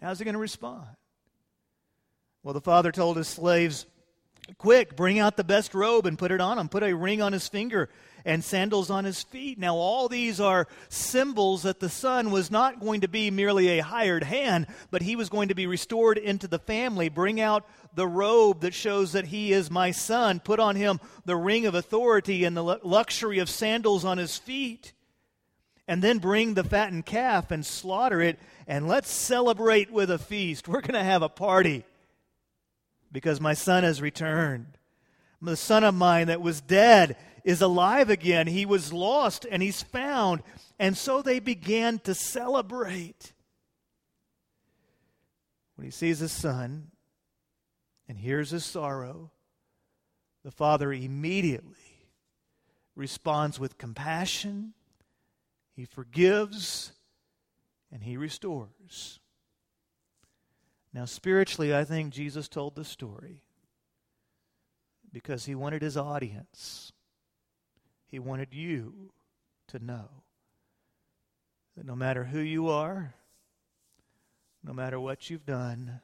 How's 0.00 0.18
he 0.18 0.24
going 0.24 0.32
to 0.32 0.40
respond? 0.40 0.86
Well, 2.42 2.54
the 2.54 2.62
father 2.62 2.90
told 2.90 3.18
his 3.18 3.28
slaves, 3.28 3.84
Quick, 4.58 4.96
bring 4.96 5.18
out 5.18 5.36
the 5.36 5.44
best 5.44 5.74
robe 5.74 6.06
and 6.06 6.18
put 6.18 6.32
it 6.32 6.40
on 6.40 6.58
him. 6.58 6.68
Put 6.68 6.82
a 6.82 6.94
ring 6.94 7.22
on 7.22 7.32
his 7.32 7.48
finger 7.48 7.88
and 8.24 8.44
sandals 8.44 8.90
on 8.90 9.04
his 9.04 9.22
feet. 9.22 9.58
Now, 9.58 9.74
all 9.74 10.08
these 10.08 10.40
are 10.40 10.68
symbols 10.88 11.62
that 11.62 11.80
the 11.80 11.88
son 11.88 12.30
was 12.30 12.50
not 12.50 12.80
going 12.80 13.00
to 13.00 13.08
be 13.08 13.30
merely 13.30 13.68
a 13.68 13.82
hired 13.82 14.24
hand, 14.24 14.66
but 14.90 15.02
he 15.02 15.16
was 15.16 15.28
going 15.28 15.48
to 15.48 15.54
be 15.54 15.66
restored 15.66 16.18
into 16.18 16.46
the 16.46 16.58
family. 16.58 17.08
Bring 17.08 17.40
out 17.40 17.66
the 17.94 18.06
robe 18.06 18.60
that 18.60 18.74
shows 18.74 19.12
that 19.12 19.26
he 19.26 19.52
is 19.52 19.70
my 19.70 19.90
son. 19.90 20.40
Put 20.40 20.60
on 20.60 20.76
him 20.76 21.00
the 21.24 21.36
ring 21.36 21.66
of 21.66 21.74
authority 21.74 22.44
and 22.44 22.56
the 22.56 22.62
luxury 22.62 23.38
of 23.38 23.48
sandals 23.48 24.04
on 24.04 24.18
his 24.18 24.38
feet. 24.38 24.92
And 25.88 26.00
then 26.00 26.18
bring 26.18 26.54
the 26.54 26.64
fattened 26.64 27.06
calf 27.06 27.50
and 27.50 27.66
slaughter 27.66 28.20
it, 28.20 28.38
and 28.68 28.86
let's 28.86 29.10
celebrate 29.10 29.90
with 29.90 30.10
a 30.10 30.18
feast. 30.18 30.68
We're 30.68 30.80
going 30.80 30.94
to 30.94 31.02
have 31.02 31.22
a 31.22 31.28
party 31.28 31.84
because 33.12 33.40
my 33.40 33.54
son 33.54 33.84
has 33.84 34.00
returned. 34.00 34.78
The 35.40 35.56
son 35.56 35.84
of 35.84 35.94
mine 35.94 36.28
that 36.28 36.40
was 36.40 36.60
dead 36.60 37.16
is 37.44 37.60
alive 37.60 38.08
again. 38.10 38.46
He 38.46 38.64
was 38.64 38.92
lost 38.92 39.44
and 39.50 39.62
he's 39.62 39.82
found. 39.82 40.42
And 40.78 40.96
so 40.96 41.20
they 41.20 41.40
began 41.40 41.98
to 42.00 42.14
celebrate. 42.14 43.32
When 45.74 45.84
he 45.84 45.90
sees 45.90 46.20
his 46.20 46.32
son 46.32 46.92
and 48.08 48.16
hears 48.16 48.50
his 48.50 48.64
sorrow, 48.64 49.32
the 50.44 50.52
father 50.52 50.92
immediately 50.92 51.76
responds 52.94 53.58
with 53.58 53.78
compassion, 53.78 54.74
he 55.74 55.84
forgives, 55.84 56.92
and 57.90 58.02
he 58.02 58.16
restores. 58.16 59.18
Now, 60.92 61.06
spiritually, 61.06 61.74
I 61.74 61.84
think 61.84 62.12
Jesus 62.12 62.48
told 62.48 62.74
the 62.74 62.84
story 62.84 63.42
because 65.12 65.46
he 65.46 65.54
wanted 65.54 65.82
his 65.82 65.96
audience. 65.96 66.92
He 68.08 68.18
wanted 68.18 68.52
you 68.52 69.12
to 69.68 69.78
know 69.78 70.08
that 71.76 71.86
no 71.86 71.96
matter 71.96 72.24
who 72.24 72.40
you 72.40 72.68
are, 72.68 73.14
no 74.62 74.72
matter 74.74 75.00
what 75.00 75.30
you've 75.30 75.46
done, 75.46 76.00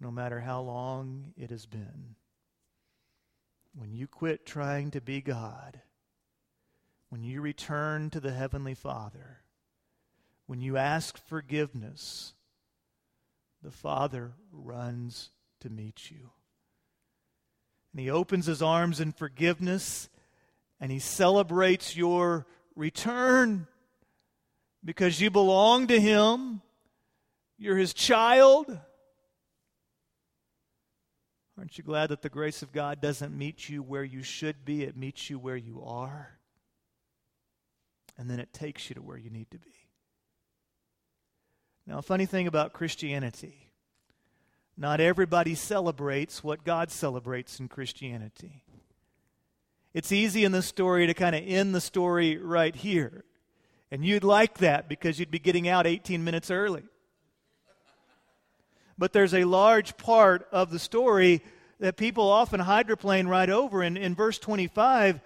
no 0.00 0.10
matter 0.10 0.40
how 0.40 0.60
long 0.60 1.32
it 1.36 1.50
has 1.50 1.66
been, 1.66 2.16
when 3.74 3.92
you 3.92 4.08
quit 4.08 4.44
trying 4.44 4.90
to 4.90 5.00
be 5.00 5.20
God, 5.20 5.80
when 7.08 7.22
you 7.22 7.40
return 7.40 8.10
to 8.10 8.20
the 8.20 8.32
Heavenly 8.32 8.74
Father, 8.74 9.38
when 10.46 10.60
you 10.60 10.76
ask 10.76 11.16
forgiveness, 11.16 12.34
the 13.62 13.70
Father 13.70 14.32
runs 14.50 15.30
to 15.60 15.70
meet 15.70 16.10
you. 16.10 16.30
And 17.92 18.00
He 18.00 18.10
opens 18.10 18.46
His 18.46 18.62
arms 18.62 19.00
in 19.00 19.12
forgiveness 19.12 20.08
and 20.80 20.90
He 20.90 20.98
celebrates 20.98 21.96
your 21.96 22.46
return 22.74 23.66
because 24.84 25.20
you 25.20 25.30
belong 25.30 25.86
to 25.88 26.00
Him. 26.00 26.60
You're 27.58 27.76
His 27.76 27.94
child. 27.94 28.78
Aren't 31.56 31.78
you 31.78 31.84
glad 31.84 32.08
that 32.08 32.22
the 32.22 32.28
grace 32.28 32.62
of 32.62 32.72
God 32.72 33.00
doesn't 33.00 33.36
meet 33.36 33.68
you 33.68 33.82
where 33.82 34.02
you 34.02 34.22
should 34.22 34.64
be? 34.64 34.82
It 34.82 34.96
meets 34.96 35.30
you 35.30 35.38
where 35.38 35.56
you 35.56 35.82
are. 35.84 36.38
And 38.18 38.28
then 38.28 38.40
it 38.40 38.52
takes 38.52 38.88
you 38.88 38.94
to 38.94 39.02
where 39.02 39.16
you 39.16 39.30
need 39.30 39.50
to 39.52 39.58
be. 39.58 39.81
Now, 41.86 41.98
a 41.98 42.02
funny 42.02 42.26
thing 42.26 42.46
about 42.46 42.72
Christianity 42.72 43.62
not 44.76 45.00
everybody 45.00 45.54
celebrates 45.54 46.42
what 46.42 46.64
God 46.64 46.90
celebrates 46.90 47.60
in 47.60 47.68
Christianity. 47.68 48.64
It's 49.92 50.12
easy 50.12 50.44
in 50.44 50.52
the 50.52 50.62
story 50.62 51.06
to 51.06 51.14
kind 51.14 51.36
of 51.36 51.42
end 51.46 51.74
the 51.74 51.80
story 51.80 52.38
right 52.38 52.74
here. 52.74 53.24
And 53.90 54.04
you'd 54.04 54.24
like 54.24 54.58
that 54.58 54.88
because 54.88 55.18
you'd 55.18 55.30
be 55.30 55.38
getting 55.38 55.68
out 55.68 55.86
18 55.86 56.24
minutes 56.24 56.50
early. 56.50 56.84
But 58.96 59.12
there's 59.12 59.34
a 59.34 59.44
large 59.44 59.96
part 59.98 60.48
of 60.50 60.70
the 60.70 60.78
story 60.78 61.42
that 61.78 61.96
people 61.96 62.30
often 62.30 62.60
hydroplane 62.60 63.26
right 63.26 63.50
over. 63.50 63.82
And 63.82 63.98
in 63.98 64.14
verse 64.14 64.38
25, 64.38 65.20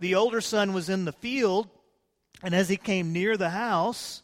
the 0.00 0.14
older 0.14 0.40
son 0.40 0.72
was 0.72 0.88
in 0.88 1.04
the 1.04 1.12
field, 1.12 1.68
and 2.42 2.54
as 2.54 2.68
he 2.68 2.76
came 2.76 3.12
near 3.12 3.36
the 3.36 3.50
house, 3.50 4.22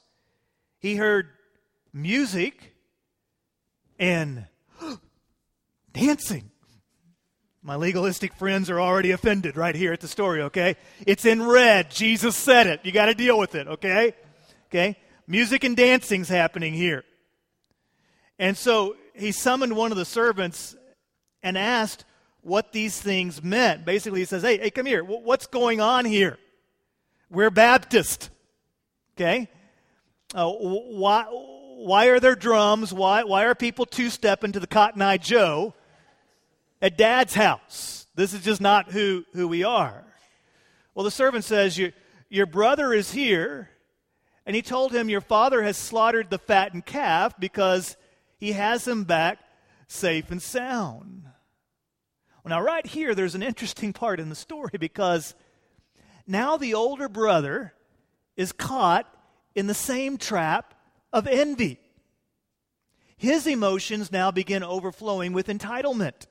he 0.78 0.96
heard 0.96 1.28
music 1.92 2.74
and 3.98 4.46
dancing. 5.92 6.50
My 7.62 7.76
legalistic 7.76 8.34
friends 8.34 8.70
are 8.70 8.80
already 8.80 9.12
offended 9.12 9.56
right 9.56 9.74
here 9.74 9.92
at 9.92 10.00
the 10.00 10.08
story, 10.08 10.42
okay? 10.42 10.76
It's 11.06 11.24
in 11.24 11.42
red. 11.42 11.90
Jesus 11.90 12.34
said 12.34 12.66
it. 12.66 12.80
You 12.82 12.90
got 12.90 13.06
to 13.06 13.14
deal 13.14 13.38
with 13.38 13.54
it, 13.54 13.68
okay? 13.68 14.14
Okay? 14.68 14.96
Music 15.28 15.62
and 15.62 15.76
dancing's 15.76 16.28
happening 16.28 16.74
here. 16.74 17.04
And 18.38 18.56
so 18.56 18.96
he 19.14 19.30
summoned 19.30 19.76
one 19.76 19.92
of 19.92 19.98
the 19.98 20.04
servants 20.04 20.74
and 21.42 21.56
asked 21.56 22.04
what 22.40 22.72
these 22.72 23.00
things 23.00 23.42
meant. 23.42 23.84
Basically, 23.84 24.20
he 24.20 24.26
says, 24.26 24.42
Hey, 24.42 24.58
hey, 24.58 24.70
come 24.70 24.86
here. 24.86 25.04
What's 25.04 25.46
going 25.46 25.80
on 25.80 26.04
here? 26.04 26.38
We're 27.30 27.50
Baptist. 27.50 28.30
Okay? 29.16 29.48
Uh, 30.34 30.50
why, 30.50 31.26
why 31.84 32.06
are 32.06 32.20
there 32.20 32.34
drums? 32.34 32.92
Why, 32.92 33.24
why 33.24 33.44
are 33.44 33.54
people 33.54 33.86
two 33.86 34.10
stepping 34.10 34.52
to 34.52 34.60
the 34.60 34.66
Cotton 34.66 35.02
Eye 35.02 35.18
Joe? 35.18 35.74
at 36.82 36.98
dad's 36.98 37.32
house. 37.32 38.06
This 38.16 38.34
is 38.34 38.42
just 38.42 38.60
not 38.60 38.90
who, 38.90 39.24
who 39.32 39.48
we 39.48 39.62
are. 39.62 40.04
Well, 40.94 41.04
the 41.04 41.10
servant 41.10 41.44
says, 41.44 41.78
your, 41.78 41.92
your 42.28 42.44
brother 42.44 42.92
is 42.92 43.12
here, 43.12 43.70
and 44.44 44.56
he 44.56 44.60
told 44.60 44.92
him, 44.92 45.08
Your 45.08 45.20
father 45.20 45.62
has 45.62 45.76
slaughtered 45.76 46.28
the 46.28 46.38
fattened 46.38 46.84
calf 46.84 47.38
because 47.38 47.96
he 48.38 48.52
has 48.52 48.86
him 48.86 49.04
back 49.04 49.38
safe 49.86 50.30
and 50.30 50.42
sound. 50.42 51.22
Well, 52.44 52.50
now, 52.50 52.60
right 52.60 52.84
here, 52.84 53.14
there's 53.14 53.36
an 53.36 53.42
interesting 53.42 53.92
part 53.92 54.18
in 54.18 54.28
the 54.28 54.34
story 54.34 54.72
because 54.78 55.34
now 56.26 56.56
the 56.56 56.74
older 56.74 57.08
brother 57.08 57.72
is 58.36 58.50
caught 58.50 59.06
in 59.54 59.68
the 59.68 59.74
same 59.74 60.18
trap 60.18 60.74
of 61.12 61.26
envy. 61.26 61.78
His 63.16 63.46
emotions 63.46 64.10
now 64.10 64.30
begin 64.30 64.62
overflowing 64.62 65.32
with 65.32 65.46
entitlement. 65.46 66.26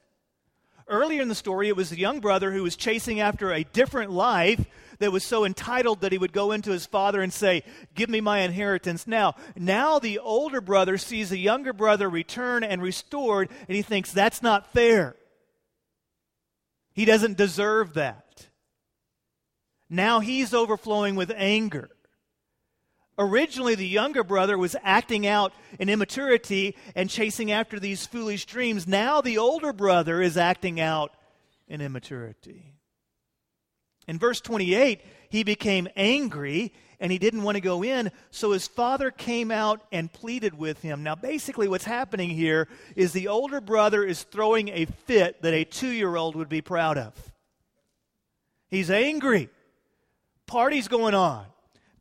Earlier 0.88 1.22
in 1.22 1.30
the 1.30 1.36
story, 1.36 1.70
it 1.70 1.76
was 1.78 1.90
the 1.90 1.98
young 1.98 2.20
brother 2.20 2.52
who 2.52 2.64
was 2.64 2.76
chasing 2.76 3.22
after 3.22 3.54
a 3.54 3.64
different 3.64 4.12
life 4.12 4.66
that 5.00 5.12
was 5.12 5.24
so 5.24 5.46
entitled 5.46 6.02
that 6.02 6.12
he 6.12 6.18
would 6.18 6.34
go 6.34 6.52
into 6.52 6.72
his 6.72 6.86
father 6.86 7.22
and 7.22 7.32
say, 7.32 7.64
Give 7.96 8.10
me 8.10 8.20
my 8.20 8.40
inheritance 8.40 9.08
now. 9.08 9.36
Now 9.56 10.00
the 10.00 10.20
older 10.20 10.60
brother 10.60 10.98
sees 10.98 11.30
the 11.30 11.38
younger 11.38 11.72
brother 11.72 12.10
return 12.10 12.64
and 12.64 12.82
restored, 12.82 13.50
and 13.68 13.76
he 13.76 13.82
thinks 13.82 14.12
that's 14.12 14.42
not 14.42 14.74
fair. 14.74 15.16
He 16.94 17.06
doesn't 17.06 17.38
deserve 17.38 17.94
that. 17.94 18.48
Now 19.90 20.20
he's 20.20 20.54
overflowing 20.54 21.16
with 21.16 21.32
anger. 21.36 21.90
Originally, 23.18 23.76
the 23.76 23.88
younger 23.88 24.24
brother 24.24 24.58
was 24.58 24.76
acting 24.84 25.28
out 25.28 25.54
in 25.80 25.90
immaturity 25.90 26.76
and 26.96 27.10
chasing 27.10 27.52
after 27.52 27.80
these 27.80 28.06
foolish 28.06 28.46
dreams. 28.46 28.88
Now, 28.88 29.22
the 29.22 29.38
older 29.38 29.74
brother 29.74 30.22
is 30.22 30.38
acting 30.38 30.80
out 30.80 31.14
in 31.68 31.82
immaturity. 31.82 32.74
In 34.08 34.18
verse 34.18 34.42
28, 34.42 35.02
he 35.30 35.44
became 35.44 35.88
angry 35.96 36.74
and 37.00 37.12
he 37.12 37.18
didn't 37.18 37.44
want 37.44 37.56
to 37.56 37.62
go 37.62 37.84
in, 37.84 38.12
so 38.30 38.52
his 38.52 38.68
father 38.68 39.10
came 39.10 39.50
out 39.50 39.82
and 39.92 40.14
pleaded 40.14 40.54
with 40.54 40.82
him. 40.82 41.02
Now, 41.02 41.16
basically, 41.16 41.68
what's 41.68 41.84
happening 41.84 42.30
here 42.30 42.68
is 42.96 43.12
the 43.12 43.28
older 43.28 43.60
brother 43.60 44.04
is 44.04 44.22
throwing 44.22 44.70
a 44.70 44.86
fit 44.86 45.42
that 45.42 45.54
a 45.54 45.64
two 45.64 45.90
year 45.90 46.16
old 46.16 46.36
would 46.36 46.50
be 46.50 46.62
proud 46.62 47.00
of. 47.00 47.14
He's 48.70 48.92
angry. 48.92 49.50
Party's 50.46 50.88
going 50.88 51.16
on. 51.16 51.46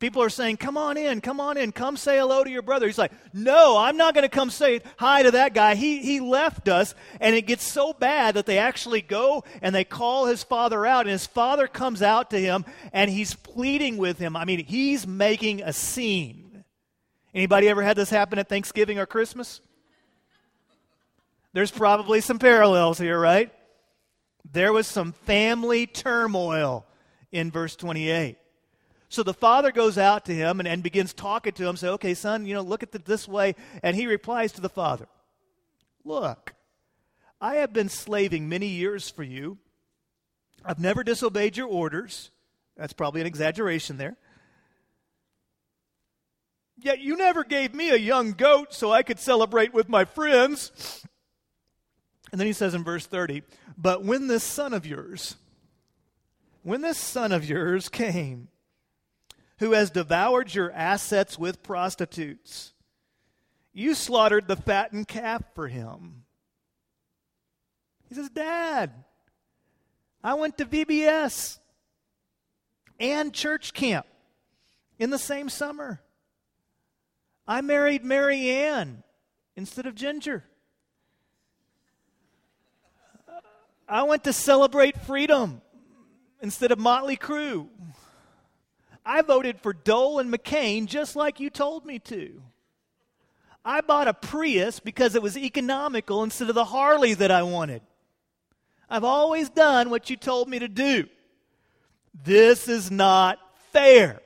People 0.01 0.23
are 0.23 0.29
saying, 0.31 0.57
Come 0.57 0.77
on 0.77 0.97
in, 0.97 1.21
come 1.21 1.39
on 1.39 1.57
in, 1.57 1.71
come 1.71 1.95
say 1.95 2.17
hello 2.17 2.43
to 2.43 2.49
your 2.49 2.63
brother. 2.63 2.87
He's 2.87 2.97
like, 2.97 3.11
No, 3.33 3.77
I'm 3.77 3.97
not 3.97 4.15
going 4.15 4.23
to 4.23 4.35
come 4.35 4.49
say 4.49 4.81
hi 4.97 5.21
to 5.21 5.31
that 5.31 5.53
guy. 5.53 5.75
He, 5.75 5.99
he 5.99 6.19
left 6.19 6.67
us. 6.67 6.95
And 7.19 7.35
it 7.35 7.43
gets 7.43 7.63
so 7.65 7.93
bad 7.93 8.33
that 8.33 8.47
they 8.47 8.57
actually 8.57 9.03
go 9.03 9.43
and 9.61 9.75
they 9.75 9.83
call 9.83 10.25
his 10.25 10.41
father 10.41 10.87
out. 10.87 11.01
And 11.01 11.11
his 11.11 11.27
father 11.27 11.67
comes 11.67 12.01
out 12.01 12.31
to 12.31 12.39
him 12.39 12.65
and 12.91 13.11
he's 13.11 13.35
pleading 13.35 13.97
with 13.97 14.17
him. 14.17 14.35
I 14.35 14.43
mean, 14.43 14.65
he's 14.65 15.05
making 15.05 15.61
a 15.61 15.71
scene. 15.71 16.63
Anybody 17.35 17.69
ever 17.69 17.83
had 17.83 17.95
this 17.95 18.09
happen 18.09 18.39
at 18.39 18.49
Thanksgiving 18.49 18.97
or 18.97 19.05
Christmas? 19.05 19.61
There's 21.53 21.71
probably 21.71 22.21
some 22.21 22.39
parallels 22.39 22.97
here, 22.97 23.19
right? 23.19 23.53
There 24.51 24.73
was 24.73 24.87
some 24.87 25.11
family 25.11 25.85
turmoil 25.85 26.87
in 27.31 27.51
verse 27.51 27.75
28. 27.75 28.39
So 29.11 29.23
the 29.23 29.33
father 29.33 29.73
goes 29.73 29.97
out 29.97 30.23
to 30.25 30.33
him 30.33 30.61
and, 30.61 30.67
and 30.67 30.81
begins 30.81 31.13
talking 31.13 31.51
to 31.51 31.67
him, 31.67 31.75
say, 31.75 31.89
okay, 31.89 32.13
son, 32.13 32.45
you 32.45 32.53
know, 32.53 32.61
look 32.61 32.81
at 32.81 32.95
it 32.95 33.03
this 33.03 33.27
way. 33.27 33.55
And 33.83 33.93
he 33.93 34.07
replies 34.07 34.53
to 34.53 34.61
the 34.61 34.69
father, 34.69 35.05
Look, 36.05 36.53
I 37.41 37.55
have 37.55 37.73
been 37.73 37.89
slaving 37.89 38.47
many 38.47 38.67
years 38.67 39.09
for 39.09 39.23
you. 39.23 39.57
I've 40.63 40.79
never 40.79 41.03
disobeyed 41.03 41.57
your 41.57 41.67
orders. 41.67 42.31
That's 42.77 42.93
probably 42.93 43.19
an 43.19 43.27
exaggeration 43.27 43.97
there. 43.97 44.15
Yet 46.77 46.99
you 46.99 47.17
never 47.17 47.43
gave 47.43 47.75
me 47.75 47.89
a 47.89 47.97
young 47.97 48.31
goat 48.31 48.73
so 48.73 48.93
I 48.93 49.03
could 49.03 49.19
celebrate 49.19 49.73
with 49.73 49.89
my 49.89 50.05
friends. 50.05 51.03
And 52.31 52.39
then 52.39 52.47
he 52.47 52.53
says 52.53 52.73
in 52.73 52.85
verse 52.85 53.07
30, 53.07 53.43
But 53.77 54.05
when 54.05 54.27
this 54.27 54.45
son 54.45 54.73
of 54.73 54.85
yours, 54.85 55.35
when 56.63 56.79
this 56.79 56.97
son 56.97 57.33
of 57.33 57.43
yours 57.43 57.89
came, 57.89 58.47
who 59.61 59.73
has 59.73 59.91
devoured 59.91 60.55
your 60.55 60.71
assets 60.71 61.37
with 61.37 61.61
prostitutes. 61.61 62.73
You 63.73 63.93
slaughtered 63.93 64.47
the 64.47 64.55
fattened 64.55 65.07
calf 65.07 65.43
for 65.53 65.67
him. 65.67 66.23
He 68.09 68.15
says, 68.15 68.29
Dad, 68.29 68.91
I 70.23 70.33
went 70.33 70.57
to 70.57 70.65
VBS 70.65 71.59
and 72.99 73.31
church 73.31 73.75
camp 73.75 74.07
in 74.97 75.11
the 75.11 75.19
same 75.19 75.47
summer. 75.47 76.01
I 77.47 77.61
married 77.61 78.03
Mary 78.03 78.49
Ann 78.49 79.03
instead 79.55 79.85
of 79.85 79.93
Ginger. 79.93 80.43
I 83.87 84.01
went 84.03 84.23
to 84.23 84.33
celebrate 84.33 84.99
freedom 85.01 85.61
instead 86.41 86.71
of 86.71 86.79
Motley 86.79 87.15
Crue. 87.15 87.67
I 89.05 89.21
voted 89.21 89.59
for 89.59 89.73
Dole 89.73 90.19
and 90.19 90.31
McCain 90.31 90.85
just 90.85 91.15
like 91.15 91.39
you 91.39 91.49
told 91.49 91.85
me 91.85 91.99
to. 91.99 92.41
I 93.63 93.81
bought 93.81 94.07
a 94.07 94.13
Prius 94.13 94.79
because 94.79 95.15
it 95.15 95.21
was 95.21 95.37
economical 95.37 96.23
instead 96.23 96.49
of 96.49 96.55
the 96.55 96.65
Harley 96.65 97.13
that 97.13 97.31
I 97.31 97.43
wanted. 97.43 97.81
I've 98.89 99.03
always 99.03 99.49
done 99.49 99.89
what 99.89 100.09
you 100.09 100.17
told 100.17 100.49
me 100.49 100.59
to 100.59 100.67
do. 100.67 101.05
This 102.23 102.67
is 102.67 102.91
not 102.91 103.39
fair. 103.71 104.19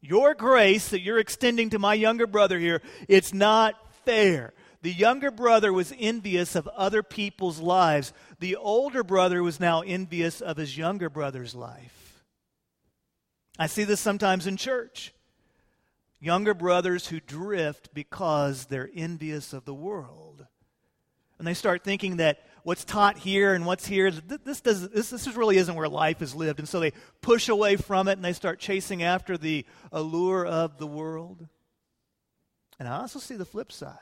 Your 0.00 0.34
grace 0.34 0.88
that 0.88 1.00
you're 1.00 1.18
extending 1.18 1.70
to 1.70 1.78
my 1.78 1.94
younger 1.94 2.26
brother 2.26 2.58
here, 2.58 2.82
it's 3.08 3.34
not 3.34 3.74
fair. 4.04 4.52
The 4.82 4.92
younger 4.92 5.30
brother 5.30 5.72
was 5.72 5.94
envious 5.98 6.54
of 6.54 6.68
other 6.68 7.02
people's 7.02 7.58
lives. 7.58 8.12
The 8.38 8.56
older 8.56 9.02
brother 9.02 9.42
was 9.42 9.58
now 9.58 9.80
envious 9.80 10.40
of 10.40 10.58
his 10.58 10.76
younger 10.76 11.08
brother's 11.08 11.54
life. 11.54 12.03
I 13.58 13.66
see 13.66 13.84
this 13.84 14.00
sometimes 14.00 14.46
in 14.46 14.56
church. 14.56 15.12
younger 16.20 16.54
brothers 16.54 17.08
who 17.08 17.20
drift 17.20 17.92
because 17.92 18.64
they're 18.66 18.90
envious 18.94 19.52
of 19.52 19.66
the 19.66 19.74
world. 19.74 20.46
And 21.38 21.46
they 21.46 21.52
start 21.52 21.84
thinking 21.84 22.16
that 22.16 22.38
what's 22.62 22.84
taught 22.84 23.18
here 23.18 23.52
and 23.52 23.66
what's 23.66 23.86
here, 23.86 24.10
this, 24.10 24.62
does, 24.62 24.88
this, 24.88 25.10
this 25.10 25.26
really 25.36 25.58
isn't 25.58 25.74
where 25.74 25.88
life 25.88 26.22
is 26.22 26.34
lived. 26.34 26.60
And 26.60 26.68
so 26.68 26.80
they 26.80 26.92
push 27.20 27.48
away 27.50 27.76
from 27.76 28.08
it 28.08 28.12
and 28.12 28.24
they 28.24 28.32
start 28.32 28.58
chasing 28.58 29.02
after 29.02 29.36
the 29.36 29.66
allure 29.92 30.46
of 30.46 30.78
the 30.78 30.86
world. 30.86 31.46
And 32.78 32.88
I 32.88 33.00
also 33.00 33.18
see 33.18 33.36
the 33.36 33.44
flip 33.44 33.70
side. 33.70 33.98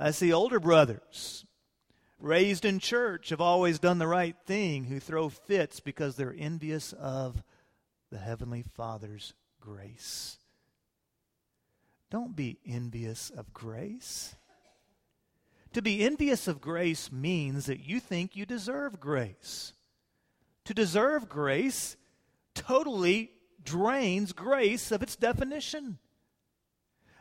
I 0.00 0.10
see 0.10 0.32
older 0.32 0.58
brothers 0.58 1.44
raised 2.18 2.64
in 2.64 2.80
church 2.80 3.28
have 3.28 3.40
always 3.40 3.78
done 3.78 3.98
the 3.98 4.06
right 4.08 4.34
thing 4.44 4.84
who 4.84 4.98
throw 4.98 5.28
fits 5.28 5.78
because 5.78 6.16
they're 6.16 6.34
envious 6.36 6.92
of 6.94 7.44
the 8.10 8.18
Heavenly 8.18 8.62
Father's 8.62 9.34
grace. 9.60 10.38
Don't 12.10 12.34
be 12.34 12.58
envious 12.66 13.30
of 13.30 13.52
grace. 13.52 14.34
To 15.74 15.82
be 15.82 16.02
envious 16.02 16.48
of 16.48 16.60
grace 16.60 17.12
means 17.12 17.66
that 17.66 17.80
you 17.80 18.00
think 18.00 18.34
you 18.34 18.46
deserve 18.46 18.98
grace. 18.98 19.74
To 20.64 20.74
deserve 20.74 21.28
grace 21.28 21.96
totally 22.54 23.32
drains 23.62 24.32
grace 24.32 24.90
of 24.90 25.02
its 25.02 25.16
definition. 25.16 25.98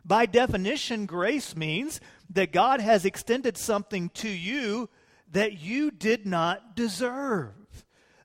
By 0.06 0.26
definition, 0.26 1.06
grace 1.06 1.56
means 1.56 2.00
that 2.30 2.54
God 2.54 2.80
has 2.80 3.04
extended 3.04 3.58
something 3.58 4.10
to 4.15 4.30
you 4.30 4.89
that 5.32 5.60
you 5.60 5.91
did 5.91 6.26
not 6.26 6.76
deserve. 6.76 7.52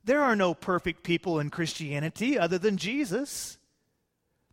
There 0.03 0.21
are 0.21 0.35
no 0.35 0.53
perfect 0.53 1.03
people 1.03 1.39
in 1.39 1.49
Christianity 1.49 2.37
other 2.37 2.57
than 2.57 2.77
Jesus. 2.77 3.57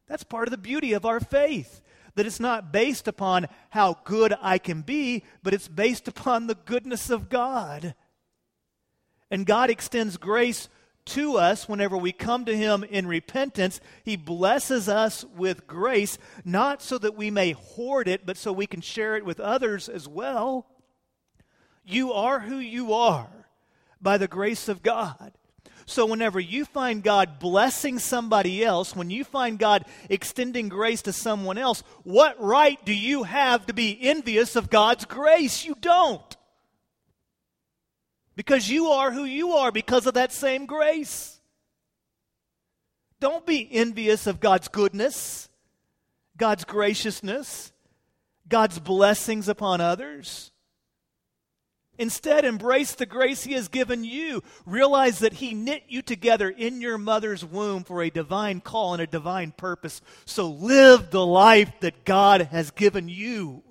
That's 0.06 0.24
part 0.24 0.48
of 0.48 0.52
the 0.52 0.58
beauty 0.58 0.92
of 0.92 1.04
our 1.04 1.20
faith. 1.20 1.80
That 2.14 2.26
it's 2.26 2.40
not 2.40 2.72
based 2.72 3.08
upon 3.08 3.46
how 3.70 3.98
good 4.04 4.34
I 4.40 4.58
can 4.58 4.82
be, 4.82 5.24
but 5.42 5.54
it's 5.54 5.68
based 5.68 6.08
upon 6.08 6.46
the 6.46 6.56
goodness 6.56 7.10
of 7.10 7.28
God. 7.28 7.94
And 9.30 9.46
God 9.46 9.70
extends 9.70 10.16
grace 10.16 10.68
to 11.06 11.36
us 11.36 11.68
whenever 11.68 11.96
we 11.96 12.12
come 12.12 12.44
to 12.44 12.56
Him 12.56 12.84
in 12.84 13.06
repentance. 13.06 13.80
He 14.04 14.16
blesses 14.16 14.88
us 14.88 15.24
with 15.36 15.66
grace, 15.66 16.18
not 16.44 16.82
so 16.82 16.98
that 16.98 17.16
we 17.16 17.30
may 17.30 17.52
hoard 17.52 18.08
it, 18.08 18.26
but 18.26 18.36
so 18.36 18.52
we 18.52 18.66
can 18.66 18.80
share 18.80 19.16
it 19.16 19.24
with 19.24 19.40
others 19.40 19.88
as 19.88 20.08
well. 20.08 20.66
You 21.84 22.12
are 22.12 22.40
who 22.40 22.58
you 22.58 22.92
are 22.92 23.46
by 24.00 24.18
the 24.18 24.28
grace 24.28 24.68
of 24.68 24.82
God. 24.82 25.32
So, 25.90 26.06
whenever 26.06 26.38
you 26.38 26.64
find 26.64 27.02
God 27.02 27.40
blessing 27.40 27.98
somebody 27.98 28.64
else, 28.64 28.94
when 28.94 29.10
you 29.10 29.24
find 29.24 29.58
God 29.58 29.84
extending 30.08 30.68
grace 30.68 31.02
to 31.02 31.12
someone 31.12 31.58
else, 31.58 31.82
what 32.04 32.40
right 32.40 32.78
do 32.84 32.94
you 32.94 33.24
have 33.24 33.66
to 33.66 33.74
be 33.74 33.98
envious 34.00 34.54
of 34.54 34.70
God's 34.70 35.04
grace? 35.04 35.64
You 35.64 35.74
don't 35.80 36.36
because 38.36 38.70
you 38.70 38.86
are 38.86 39.10
who 39.10 39.24
you 39.24 39.54
are 39.54 39.72
because 39.72 40.06
of 40.06 40.14
that 40.14 40.32
same 40.32 40.64
grace. 40.64 41.40
Don't 43.18 43.44
be 43.44 43.68
envious 43.72 44.28
of 44.28 44.38
God's 44.38 44.68
goodness, 44.68 45.48
God's 46.36 46.64
graciousness, 46.64 47.72
God's 48.48 48.78
blessings 48.78 49.48
upon 49.48 49.80
others. 49.80 50.52
Instead, 52.00 52.46
embrace 52.46 52.94
the 52.94 53.04
grace 53.04 53.44
He 53.44 53.52
has 53.52 53.68
given 53.68 54.04
you. 54.04 54.42
Realize 54.64 55.18
that 55.18 55.34
He 55.34 55.52
knit 55.52 55.84
you 55.86 56.00
together 56.00 56.48
in 56.48 56.80
your 56.80 56.96
mother's 56.96 57.44
womb 57.44 57.84
for 57.84 58.02
a 58.02 58.08
divine 58.08 58.62
call 58.62 58.94
and 58.94 59.02
a 59.02 59.06
divine 59.06 59.52
purpose. 59.52 60.00
So 60.24 60.48
live 60.48 61.10
the 61.10 61.24
life 61.24 61.70
that 61.80 62.06
God 62.06 62.48
has 62.50 62.70
given 62.70 63.10
you. 63.10 63.62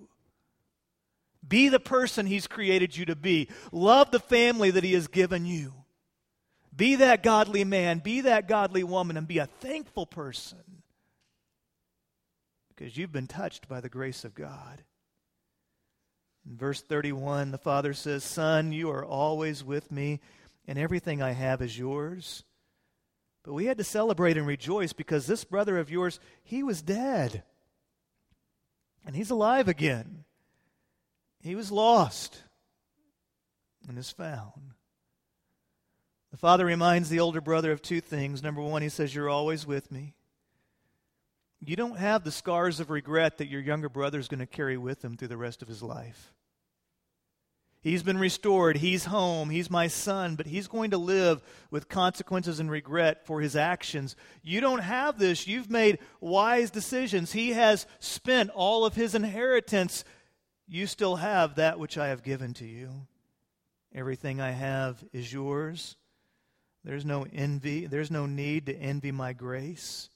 Be 1.46 1.70
the 1.70 1.80
person 1.80 2.28
He's 2.28 2.46
created 2.46 2.96
you 2.96 3.06
to 3.08 3.16
be. 3.16 3.50
Love 3.72 4.12
the 4.12 4.20
family 4.20 4.70
that 4.70 4.84
He 4.84 4.94
has 4.94 5.08
given 5.08 5.48
you. 5.48 5.74
Be 6.74 6.96
that 6.98 7.24
godly 7.24 7.64
man, 7.64 7.98
be 7.98 8.22
that 8.22 8.48
godly 8.48 8.84
woman, 8.84 9.18
and 9.18 9.28
be 9.28 9.40
a 9.40 9.48
thankful 9.48 10.06
person 10.06 10.60
because 12.70 12.96
you've 12.96 13.12
been 13.12 13.28
touched 13.28 13.68
by 13.68 13.82
the 13.82 13.90
grace 13.90 14.24
of 14.24 14.36
God. 14.36 14.84
In 16.48 16.58
verse 16.58 16.82
31, 16.82 17.52
the 17.52 17.58
Father 17.58 17.94
says, 17.94 18.24
Son, 18.24 18.72
you 18.72 18.90
are 18.90 19.06
always 19.06 19.64
with 19.64 19.92
me, 19.92 20.20
and 20.68 20.78
everything 20.78 21.22
I 21.22 21.32
have 21.32 21.62
is 21.62 21.78
yours. 21.78 22.44
But 23.44 23.54
we 23.54 23.66
had 23.66 23.78
to 23.78 23.84
celebrate 23.84 24.38
and 24.38 24.46
rejoice 24.46 24.94
because 24.94 25.26
this 25.26 25.44
brother 25.44 25.78
of 25.78 25.90
yours, 25.90 26.20
he 26.44 26.64
was 26.64 26.82
dead. 26.82 27.44
And 29.06 29.16
he's 29.16 29.30
alive 29.30 29.68
again. 29.68 30.26
He 31.42 31.56
was 31.56 31.72
lost 31.72 32.44
and 33.88 33.98
is 33.98 34.12
found. 34.12 34.74
The 36.32 36.38
father 36.38 36.66
reminds 36.66 37.10
the 37.10 37.22
older 37.22 37.42
brother 37.42 37.72
of 37.72 37.82
two 37.82 38.02
things. 38.02 38.44
Number 38.44 38.62
one, 38.62 38.82
he 38.82 38.90
says, 38.90 39.16
You're 39.16 39.30
always 39.30 39.66
with 39.66 39.92
me. 39.92 40.14
You 41.62 41.76
don't 41.76 41.98
have 41.98 42.24
the 42.24 42.32
scars 42.32 42.80
of 42.80 42.90
regret 42.90 43.38
that 43.38 43.50
your 43.50 43.62
younger 43.62 43.90
brother 43.90 44.20
is 44.20 44.28
going 44.28 44.40
to 44.40 44.46
carry 44.46 44.78
with 44.78 45.04
him 45.04 45.18
through 45.18 45.28
the 45.28 45.38
rest 45.38 45.62
of 45.62 45.68
his 45.68 45.84
life. 45.84 46.34
He's 47.82 48.04
been 48.04 48.18
restored. 48.18 48.78
He's 48.78 49.06
home. 49.06 49.50
He's 49.50 49.70
my 49.70 49.88
son, 49.88 50.36
but 50.36 50.46
he's 50.46 50.68
going 50.68 50.92
to 50.92 50.98
live 50.98 51.42
with 51.72 51.88
consequences 51.88 52.60
and 52.60 52.70
regret 52.70 53.26
for 53.26 53.40
his 53.40 53.56
actions. 53.56 54.18
You 54.44 54.60
don't 54.60 54.80
have 54.80 55.18
this. 55.18 55.48
You've 55.48 55.70
made 55.70 56.00
wise 56.20 56.72
decisions. 56.72 57.32
He 57.32 57.52
has 57.52 57.86
spent 58.00 58.50
all 58.50 58.86
of 58.86 58.96
his 58.96 59.16
inheritance 59.16 60.04
you 60.68 60.86
still 60.86 61.16
have 61.16 61.56
that 61.56 61.80
which 61.80 61.98
I 61.98 62.10
have 62.10 62.22
given 62.22 62.54
to 62.56 62.66
you. 62.66 62.92
Everything 63.94 64.40
I 64.40 64.52
have 64.52 65.04
is 65.12 65.34
yours. 65.34 65.96
There's 66.84 67.06
no 67.06 67.26
envy, 67.34 67.88
there's 67.88 68.12
no 68.12 68.28
need 68.28 68.68
to 68.68 68.76
envy 68.76 69.12
my 69.12 69.34
grace 69.34 70.10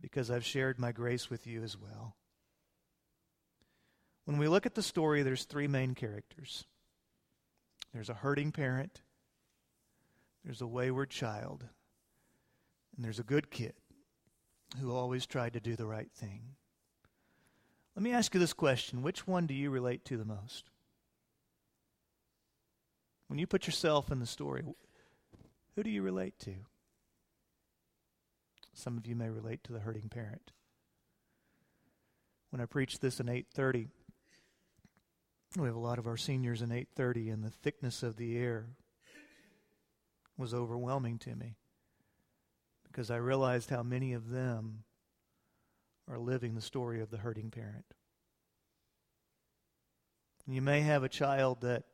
because 0.00 0.30
I've 0.30 0.44
shared 0.44 0.78
my 0.78 0.92
grace 0.92 1.30
with 1.30 1.46
you 1.46 1.62
as 1.62 1.76
well. 1.76 2.16
When 4.24 4.38
we 4.38 4.48
look 4.48 4.66
at 4.66 4.74
the 4.74 4.82
story, 4.82 5.22
there's 5.22 5.44
three 5.44 5.68
main 5.68 5.94
characters 5.94 6.64
there's 7.92 8.08
a 8.08 8.14
hurting 8.14 8.52
parent, 8.52 9.02
there's 10.44 10.60
a 10.60 10.66
wayward 10.66 11.10
child, 11.10 11.64
and 12.94 13.04
there's 13.04 13.18
a 13.18 13.24
good 13.24 13.50
kid 13.50 13.74
who 14.80 14.94
always 14.94 15.26
tried 15.26 15.54
to 15.54 15.60
do 15.60 15.74
the 15.74 15.86
right 15.86 16.10
thing. 16.12 16.42
Let 17.96 18.04
me 18.04 18.12
ask 18.12 18.32
you 18.32 18.40
this 18.40 18.52
question 18.52 19.02
which 19.02 19.26
one 19.26 19.46
do 19.46 19.54
you 19.54 19.70
relate 19.70 20.04
to 20.06 20.16
the 20.16 20.24
most? 20.24 20.70
When 23.26 23.38
you 23.38 23.46
put 23.46 23.66
yourself 23.66 24.10
in 24.10 24.20
the 24.20 24.26
story, 24.26 24.64
who 25.74 25.82
do 25.82 25.90
you 25.90 26.02
relate 26.02 26.38
to? 26.40 26.54
Some 28.80 28.96
of 28.96 29.06
you 29.06 29.14
may 29.14 29.28
relate 29.28 29.62
to 29.64 29.74
the 29.74 29.80
hurting 29.80 30.08
parent. 30.08 30.52
When 32.48 32.62
I 32.62 32.64
preached 32.64 33.02
this 33.02 33.20
in 33.20 33.28
8:30, 33.28 33.90
we 35.58 35.66
have 35.66 35.76
a 35.76 35.78
lot 35.78 35.98
of 35.98 36.06
our 36.06 36.16
seniors 36.16 36.62
in 36.62 36.72
8:30 36.72 37.28
and 37.28 37.44
the 37.44 37.50
thickness 37.50 38.02
of 38.02 38.16
the 38.16 38.38
air 38.38 38.74
was 40.38 40.54
overwhelming 40.54 41.18
to 41.18 41.36
me 41.36 41.58
because 42.84 43.10
I 43.10 43.16
realized 43.16 43.68
how 43.68 43.82
many 43.82 44.14
of 44.14 44.30
them 44.30 44.84
are 46.08 46.18
living 46.18 46.54
the 46.54 46.62
story 46.62 47.02
of 47.02 47.10
the 47.10 47.18
hurting 47.18 47.50
parent. 47.50 47.94
You 50.46 50.62
may 50.62 50.80
have 50.80 51.04
a 51.04 51.08
child 51.10 51.60
that 51.60 51.84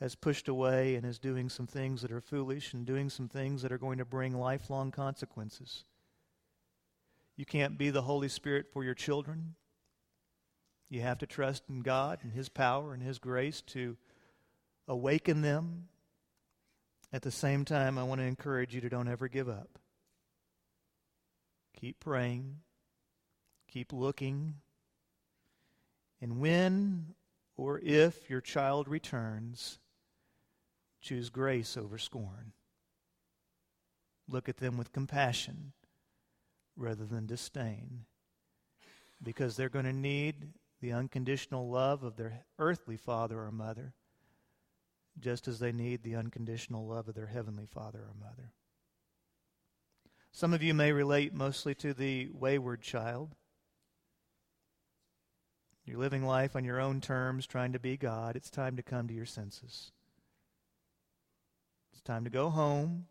has 0.00 0.16
pushed 0.16 0.48
away 0.48 0.96
and 0.96 1.06
is 1.06 1.20
doing 1.20 1.48
some 1.48 1.68
things 1.68 2.02
that 2.02 2.10
are 2.10 2.20
foolish 2.20 2.74
and 2.74 2.84
doing 2.84 3.10
some 3.10 3.28
things 3.28 3.62
that 3.62 3.70
are 3.70 3.78
going 3.78 3.98
to 3.98 4.04
bring 4.04 4.34
lifelong 4.34 4.90
consequences. 4.90 5.84
You 7.36 7.44
can't 7.44 7.78
be 7.78 7.90
the 7.90 8.02
Holy 8.02 8.28
Spirit 8.28 8.66
for 8.72 8.84
your 8.84 8.94
children. 8.94 9.54
You 10.88 11.00
have 11.02 11.18
to 11.18 11.26
trust 11.26 11.64
in 11.68 11.80
God 11.80 12.18
and 12.22 12.32
His 12.32 12.48
power 12.48 12.92
and 12.92 13.02
His 13.02 13.18
grace 13.18 13.62
to 13.68 13.96
awaken 14.88 15.42
them. 15.42 15.88
At 17.12 17.22
the 17.22 17.30
same 17.30 17.64
time, 17.64 17.98
I 17.98 18.04
want 18.04 18.20
to 18.20 18.26
encourage 18.26 18.74
you 18.74 18.80
to 18.82 18.88
don't 18.88 19.08
ever 19.08 19.28
give 19.28 19.48
up. 19.48 19.78
Keep 21.80 22.00
praying, 22.00 22.58
Keep 23.70 23.92
looking. 23.92 24.54
And 26.20 26.40
when 26.40 27.14
or 27.56 27.78
if 27.78 28.28
your 28.28 28.40
child 28.40 28.88
returns, 28.88 29.78
choose 31.00 31.30
grace 31.30 31.76
over 31.76 31.96
scorn. 31.96 32.52
Look 34.28 34.48
at 34.48 34.56
them 34.56 34.76
with 34.76 34.92
compassion 34.92 35.72
rather 36.80 37.04
than 37.04 37.26
disdain 37.26 38.04
because 39.22 39.56
they're 39.56 39.68
going 39.68 39.84
to 39.84 39.92
need 39.92 40.48
the 40.80 40.92
unconditional 40.92 41.68
love 41.68 42.02
of 42.02 42.16
their 42.16 42.44
earthly 42.58 42.96
father 42.96 43.40
or 43.40 43.52
mother 43.52 43.92
just 45.18 45.46
as 45.46 45.58
they 45.58 45.72
need 45.72 46.02
the 46.02 46.16
unconditional 46.16 46.86
love 46.86 47.08
of 47.08 47.14
their 47.14 47.26
heavenly 47.26 47.66
father 47.66 47.98
or 47.98 48.14
mother. 48.18 48.52
Some 50.32 50.54
of 50.54 50.62
you 50.62 50.72
may 50.72 50.92
relate 50.92 51.34
mostly 51.34 51.74
to 51.76 51.92
the 51.92 52.30
wayward 52.32 52.80
child. 52.80 53.34
You're 55.84 55.98
living 55.98 56.24
life 56.24 56.54
on 56.54 56.64
your 56.64 56.80
own 56.80 57.00
terms, 57.00 57.46
trying 57.46 57.72
to 57.72 57.80
be 57.80 57.96
God. 57.96 58.36
It's 58.36 58.48
time 58.48 58.76
to 58.76 58.82
come 58.82 59.08
to 59.08 59.14
your 59.14 59.26
senses. 59.26 59.90
It's 61.92 62.00
time 62.00 62.24
to 62.24 62.30
go 62.30 62.48
home. 62.48 63.06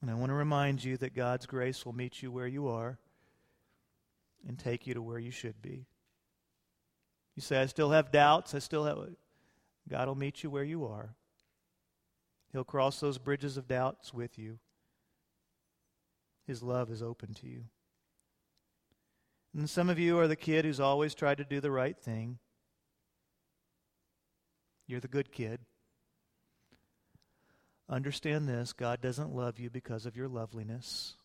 And 0.00 0.10
I 0.10 0.14
want 0.14 0.30
to 0.30 0.34
remind 0.34 0.82
you 0.82 0.96
that 0.98 1.14
God's 1.14 1.46
grace 1.46 1.84
will 1.84 1.92
meet 1.92 2.22
you 2.22 2.32
where 2.32 2.46
you 2.46 2.68
are 2.68 2.98
and 4.46 4.58
take 4.58 4.86
you 4.86 4.94
to 4.94 5.02
where 5.02 5.18
you 5.18 5.30
should 5.30 5.60
be. 5.60 5.86
You 7.36 7.42
say, 7.42 7.60
I 7.60 7.66
still 7.66 7.90
have 7.90 8.10
doubts. 8.10 8.54
I 8.54 8.58
still 8.60 8.84
have. 8.84 8.98
God 9.88 10.08
will 10.08 10.14
meet 10.14 10.42
you 10.42 10.50
where 10.50 10.64
you 10.64 10.86
are. 10.86 11.14
He'll 12.52 12.64
cross 12.64 13.00
those 13.00 13.18
bridges 13.18 13.56
of 13.56 13.68
doubts 13.68 14.12
with 14.12 14.38
you. 14.38 14.58
His 16.46 16.62
love 16.62 16.90
is 16.90 17.02
open 17.02 17.34
to 17.34 17.46
you. 17.46 17.64
And 19.54 19.68
some 19.68 19.90
of 19.90 19.98
you 19.98 20.18
are 20.18 20.28
the 20.28 20.36
kid 20.36 20.64
who's 20.64 20.80
always 20.80 21.14
tried 21.14 21.38
to 21.38 21.44
do 21.44 21.60
the 21.60 21.70
right 21.70 21.98
thing. 21.98 22.38
You're 24.86 25.00
the 25.00 25.08
good 25.08 25.30
kid. 25.32 25.60
Understand 27.90 28.48
this 28.48 28.72
God 28.72 29.00
doesn't 29.00 29.34
love 29.34 29.58
you 29.58 29.68
because 29.68 30.06
of 30.06 30.16
your 30.16 30.28
loveliness. 30.28 31.16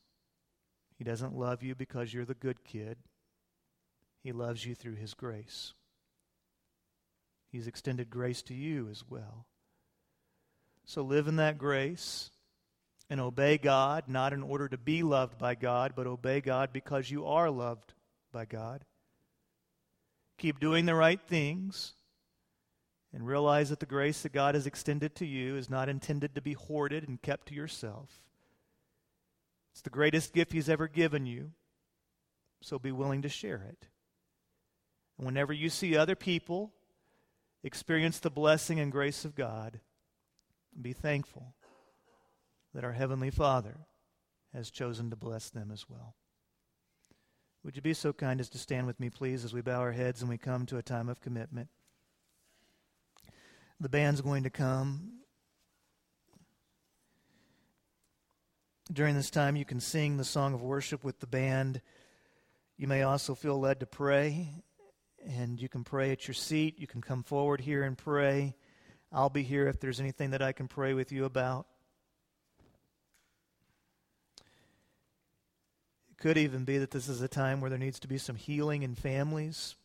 He 0.97 1.03
doesn't 1.03 1.37
love 1.37 1.61
you 1.61 1.75
because 1.75 2.13
you're 2.13 2.25
the 2.25 2.33
good 2.33 2.63
kid. 2.63 2.97
He 4.23 4.31
loves 4.31 4.65
you 4.65 4.73
through 4.73 4.95
His 4.95 5.13
grace. 5.13 5.73
He's 7.51 7.67
extended 7.67 8.09
grace 8.09 8.41
to 8.43 8.55
you 8.55 8.89
as 8.89 9.03
well. 9.07 9.45
So 10.85 11.03
live 11.03 11.27
in 11.27 11.35
that 11.35 11.59
grace 11.59 12.31
and 13.11 13.21
obey 13.21 13.59
God, 13.59 14.05
not 14.07 14.33
in 14.33 14.41
order 14.41 14.67
to 14.67 14.77
be 14.77 15.03
loved 15.03 15.37
by 15.37 15.53
God, 15.53 15.93
but 15.95 16.07
obey 16.07 16.41
God 16.41 16.73
because 16.73 17.11
you 17.11 17.27
are 17.27 17.51
loved 17.51 17.93
by 18.31 18.45
God. 18.45 18.83
Keep 20.39 20.59
doing 20.59 20.85
the 20.85 20.95
right 20.95 21.21
things 21.21 21.93
and 23.15 23.25
realize 23.25 23.69
that 23.69 23.79
the 23.79 23.85
grace 23.85 24.23
that 24.23 24.33
God 24.33 24.55
has 24.55 24.67
extended 24.67 25.15
to 25.15 25.25
you 25.25 25.55
is 25.55 25.69
not 25.69 25.87
intended 25.87 26.35
to 26.35 26.41
be 26.41 26.51
hoarded 26.51 27.07
and 27.07 27.21
kept 27.21 27.47
to 27.47 27.55
yourself. 27.55 28.21
It's 29.71 29.81
the 29.81 29.89
greatest 29.89 30.33
gift 30.33 30.51
He's 30.51 30.67
ever 30.67 30.89
given 30.89 31.25
you, 31.25 31.51
so 32.61 32.77
be 32.77 32.91
willing 32.91 33.21
to 33.21 33.29
share 33.29 33.65
it. 33.69 33.87
And 35.17 35.25
whenever 35.25 35.53
you 35.53 35.69
see 35.69 35.95
other 35.95 36.15
people 36.15 36.73
experience 37.63 38.19
the 38.19 38.29
blessing 38.29 38.81
and 38.81 38.91
grace 38.91 39.23
of 39.23 39.33
God, 39.33 39.79
be 40.79 40.91
thankful 40.91 41.55
that 42.73 42.83
our 42.83 42.91
Heavenly 42.91 43.31
Father 43.31 43.77
has 44.53 44.69
chosen 44.69 45.09
to 45.09 45.15
bless 45.15 45.49
them 45.49 45.71
as 45.71 45.85
well. 45.87 46.15
Would 47.63 47.77
you 47.77 47.81
be 47.81 47.93
so 47.93 48.11
kind 48.11 48.41
as 48.41 48.49
to 48.49 48.57
stand 48.57 48.87
with 48.87 48.99
me, 48.99 49.09
please, 49.09 49.45
as 49.45 49.53
we 49.53 49.61
bow 49.61 49.79
our 49.79 49.93
heads 49.93 50.19
and 50.19 50.29
we 50.29 50.37
come 50.37 50.65
to 50.65 50.77
a 50.77 50.83
time 50.83 51.07
of 51.07 51.21
commitment? 51.21 51.69
The 53.79 53.89
band's 53.89 54.21
going 54.21 54.43
to 54.43 54.49
come. 54.49 55.11
During 58.91 59.15
this 59.15 59.29
time, 59.29 59.55
you 59.55 59.65
can 59.65 59.79
sing 59.79 60.17
the 60.17 60.23
song 60.23 60.53
of 60.53 60.61
worship 60.61 61.03
with 61.03 61.19
the 61.19 61.27
band. 61.27 61.81
You 62.77 62.87
may 62.87 63.01
also 63.01 63.35
feel 63.35 63.59
led 63.59 63.79
to 63.81 63.85
pray, 63.85 64.49
and 65.27 65.61
you 65.61 65.67
can 65.67 65.83
pray 65.83 66.11
at 66.11 66.27
your 66.27 66.35
seat. 66.35 66.79
You 66.79 66.87
can 66.87 67.01
come 67.01 67.23
forward 67.23 67.61
here 67.61 67.83
and 67.83 67.97
pray. 67.97 68.55
I'll 69.11 69.29
be 69.29 69.43
here 69.43 69.67
if 69.67 69.79
there's 69.79 69.99
anything 69.99 70.31
that 70.31 70.41
I 70.41 70.51
can 70.51 70.67
pray 70.67 70.93
with 70.93 71.11
you 71.11 71.25
about. 71.25 71.65
It 76.11 76.17
could 76.17 76.37
even 76.37 76.63
be 76.63 76.77
that 76.77 76.91
this 76.91 77.09
is 77.09 77.21
a 77.21 77.27
time 77.27 77.59
where 77.59 77.69
there 77.69 77.79
needs 77.79 77.99
to 78.01 78.07
be 78.07 78.17
some 78.17 78.35
healing 78.35 78.83
in 78.83 78.95
families. 78.95 79.75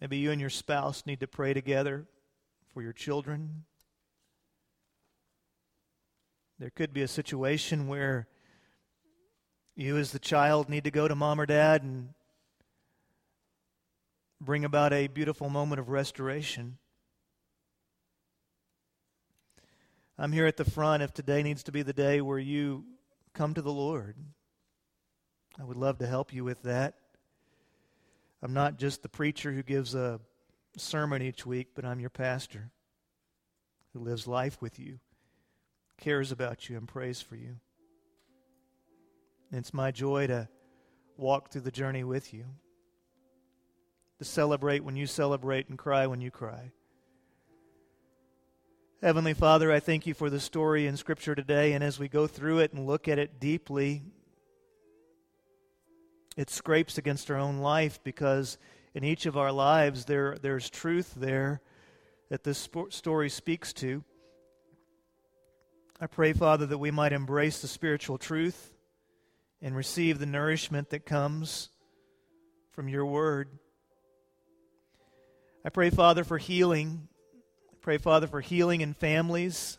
Maybe 0.00 0.18
you 0.18 0.30
and 0.30 0.40
your 0.40 0.50
spouse 0.50 1.04
need 1.06 1.20
to 1.20 1.26
pray 1.26 1.54
together 1.54 2.06
for 2.72 2.82
your 2.82 2.92
children. 2.92 3.64
There 6.58 6.70
could 6.70 6.92
be 6.92 7.02
a 7.02 7.08
situation 7.08 7.88
where 7.88 8.28
you, 9.74 9.96
as 9.96 10.12
the 10.12 10.18
child, 10.18 10.68
need 10.68 10.84
to 10.84 10.90
go 10.90 11.08
to 11.08 11.14
mom 11.14 11.40
or 11.40 11.46
dad 11.46 11.82
and 11.82 12.10
bring 14.40 14.64
about 14.64 14.92
a 14.92 15.08
beautiful 15.08 15.48
moment 15.50 15.80
of 15.80 15.88
restoration. 15.88 16.78
I'm 20.16 20.32
here 20.32 20.46
at 20.46 20.56
the 20.56 20.64
front 20.64 21.02
if 21.02 21.12
today 21.12 21.42
needs 21.42 21.62
to 21.64 21.72
be 21.72 21.82
the 21.82 21.92
day 21.92 22.20
where 22.20 22.38
you 22.38 22.84
come 23.34 23.54
to 23.54 23.62
the 23.62 23.72
Lord. 23.72 24.16
I 25.60 25.64
would 25.64 25.76
love 25.76 25.98
to 25.98 26.06
help 26.06 26.32
you 26.32 26.44
with 26.44 26.62
that. 26.62 26.94
I'm 28.42 28.54
not 28.54 28.78
just 28.78 29.02
the 29.02 29.08
preacher 29.08 29.52
who 29.52 29.62
gives 29.62 29.94
a 29.94 30.20
sermon 30.76 31.22
each 31.22 31.44
week, 31.44 31.68
but 31.74 31.84
I'm 31.84 32.00
your 32.00 32.10
pastor 32.10 32.70
who 33.92 34.00
lives 34.00 34.26
life 34.26 34.60
with 34.60 34.78
you, 34.78 35.00
cares 35.98 36.30
about 36.30 36.68
you, 36.68 36.76
and 36.76 36.86
prays 36.86 37.20
for 37.20 37.36
you. 37.36 37.56
And 39.50 39.58
it's 39.58 39.74
my 39.74 39.90
joy 39.90 40.26
to 40.28 40.48
walk 41.16 41.50
through 41.50 41.62
the 41.62 41.72
journey 41.72 42.04
with 42.04 42.32
you, 42.32 42.44
to 44.18 44.24
celebrate 44.24 44.84
when 44.84 44.94
you 44.94 45.06
celebrate 45.06 45.68
and 45.68 45.78
cry 45.78 46.06
when 46.06 46.20
you 46.20 46.30
cry. 46.30 46.70
Heavenly 49.02 49.34
Father, 49.34 49.72
I 49.72 49.80
thank 49.80 50.06
you 50.06 50.14
for 50.14 50.28
the 50.28 50.40
story 50.40 50.86
in 50.86 50.96
Scripture 50.96 51.34
today, 51.34 51.72
and 51.72 51.82
as 51.82 51.98
we 51.98 52.08
go 52.08 52.26
through 52.26 52.58
it 52.58 52.72
and 52.72 52.86
look 52.86 53.08
at 53.08 53.18
it 53.18 53.40
deeply, 53.40 54.02
it 56.38 56.50
scrapes 56.50 56.96
against 56.98 57.32
our 57.32 57.36
own 57.36 57.58
life 57.58 57.98
because 58.04 58.58
in 58.94 59.02
each 59.02 59.26
of 59.26 59.36
our 59.36 59.50
lives 59.50 60.04
there, 60.04 60.36
there's 60.40 60.70
truth 60.70 61.12
there 61.16 61.60
that 62.30 62.44
this 62.44 62.68
story 62.90 63.28
speaks 63.28 63.72
to. 63.72 64.04
I 66.00 66.06
pray, 66.06 66.32
Father, 66.32 66.64
that 66.66 66.78
we 66.78 66.92
might 66.92 67.12
embrace 67.12 67.60
the 67.60 67.66
spiritual 67.66 68.18
truth 68.18 68.72
and 69.60 69.74
receive 69.74 70.20
the 70.20 70.26
nourishment 70.26 70.90
that 70.90 71.04
comes 71.04 71.70
from 72.70 72.88
your 72.88 73.04
word. 73.04 73.48
I 75.64 75.70
pray, 75.70 75.90
Father, 75.90 76.22
for 76.22 76.38
healing. 76.38 77.08
I 77.72 77.76
pray, 77.80 77.98
Father, 77.98 78.28
for 78.28 78.40
healing 78.40 78.80
in 78.80 78.94
families. 78.94 79.76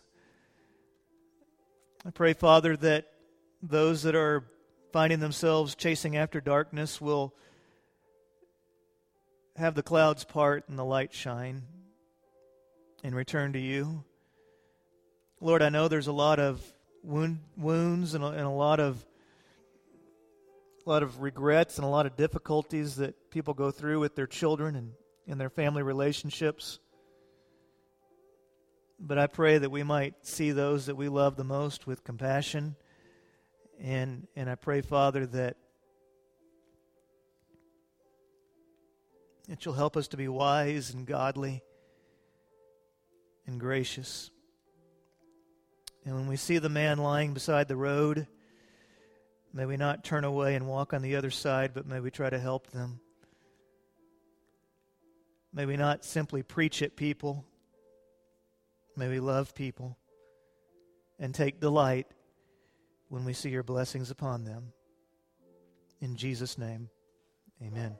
I 2.06 2.10
pray, 2.10 2.34
Father, 2.34 2.76
that 2.76 3.06
those 3.62 4.04
that 4.04 4.16
are 4.16 4.44
finding 4.92 5.20
themselves 5.20 5.76
chasing 5.76 6.18
after 6.18 6.42
darkness 6.42 7.00
will 7.00 7.34
have 9.56 9.76
the 9.76 9.84
clouds 9.84 10.24
part 10.24 10.68
and 10.70 10.80
the 10.80 10.86
light 10.86 11.14
shine 11.14 11.64
and 13.04 13.16
return 13.16 13.54
to 13.54 13.60
you. 13.60 14.04
Lord, 15.42 15.62
I 15.62 15.70
know 15.70 15.88
there's 15.88 16.08
a 16.08 16.14
lot 16.14 16.40
of 16.40 16.62
wound, 17.04 17.40
wounds 17.58 18.14
and 18.14 18.24
a, 18.24 18.28
and 18.28 18.42
a 18.42 18.50
lot 18.50 18.80
of 18.80 19.06
a 20.86 20.90
lot 20.90 21.04
of 21.04 21.22
regrets 21.22 21.78
and 21.78 21.86
a 21.86 21.90
lot 21.90 22.06
of 22.06 22.16
difficulties 22.16 22.96
that 22.96 23.30
people 23.30 23.54
go 23.54 23.70
through 23.70 24.00
with 24.00 24.16
their 24.16 24.26
children 24.26 24.76
and 24.76 24.94
in 25.28 25.38
their 25.38 25.50
family 25.50 25.84
relationships. 25.84 26.80
But 29.00 29.20
I 29.20 29.28
pray 29.28 29.60
that 29.60 29.70
we 29.70 29.84
might 29.84 30.26
see 30.26 30.52
those 30.52 30.88
that 30.88 30.96
we 30.96 31.08
love 31.08 31.36
the 31.36 31.44
most 31.44 31.86
with 31.86 32.04
compassion 32.04 32.76
and, 33.82 34.28
and 34.36 34.50
I 34.50 34.56
pray, 34.56 34.82
Father, 34.82 35.26
that, 35.26 35.56
that 39.48 39.66
you'll 39.66 39.74
help 39.74 39.96
us 39.96 40.10
to 40.10 40.18
be 40.18 40.28
wise 40.28 40.94
and 40.94 41.06
godly 41.06 41.64
and 43.48 43.60
gracious. 43.60 44.32
And 46.06 46.16
when 46.16 46.28
we 46.28 46.36
see 46.36 46.58
the 46.58 46.70
man 46.70 46.98
lying 46.98 47.34
beside 47.34 47.68
the 47.68 47.76
road, 47.76 48.28
may 49.54 49.66
we 49.66 49.78
not 49.78 50.04
turn 50.04 50.24
away 50.24 50.56
and 50.56 50.68
walk 50.68 50.94
on 50.94 51.02
the 51.02 51.16
other 51.16 51.32
side, 51.32 51.72
but 51.74 51.88
may 51.88 52.00
we 52.00 52.12
try 52.12 52.30
to 52.30 52.40
help 52.40 52.72
them. 52.72 53.00
May 55.54 55.66
we 55.66 55.78
not 55.78 56.04
simply 56.04 56.44
preach 56.44 56.82
at 56.82 56.96
people. 56.96 57.46
May 58.96 59.08
we 59.08 59.20
love 59.20 59.56
people 59.56 59.98
and 61.18 61.34
take 61.34 61.60
delight 61.60 62.08
when 63.10 63.26
we 63.26 63.34
see 63.34 63.50
your 63.50 63.64
blessings 63.64 64.12
upon 64.12 64.46
them. 64.46 64.72
In 66.00 66.16
Jesus' 66.16 66.58
name, 66.58 66.90
amen. 67.62 67.98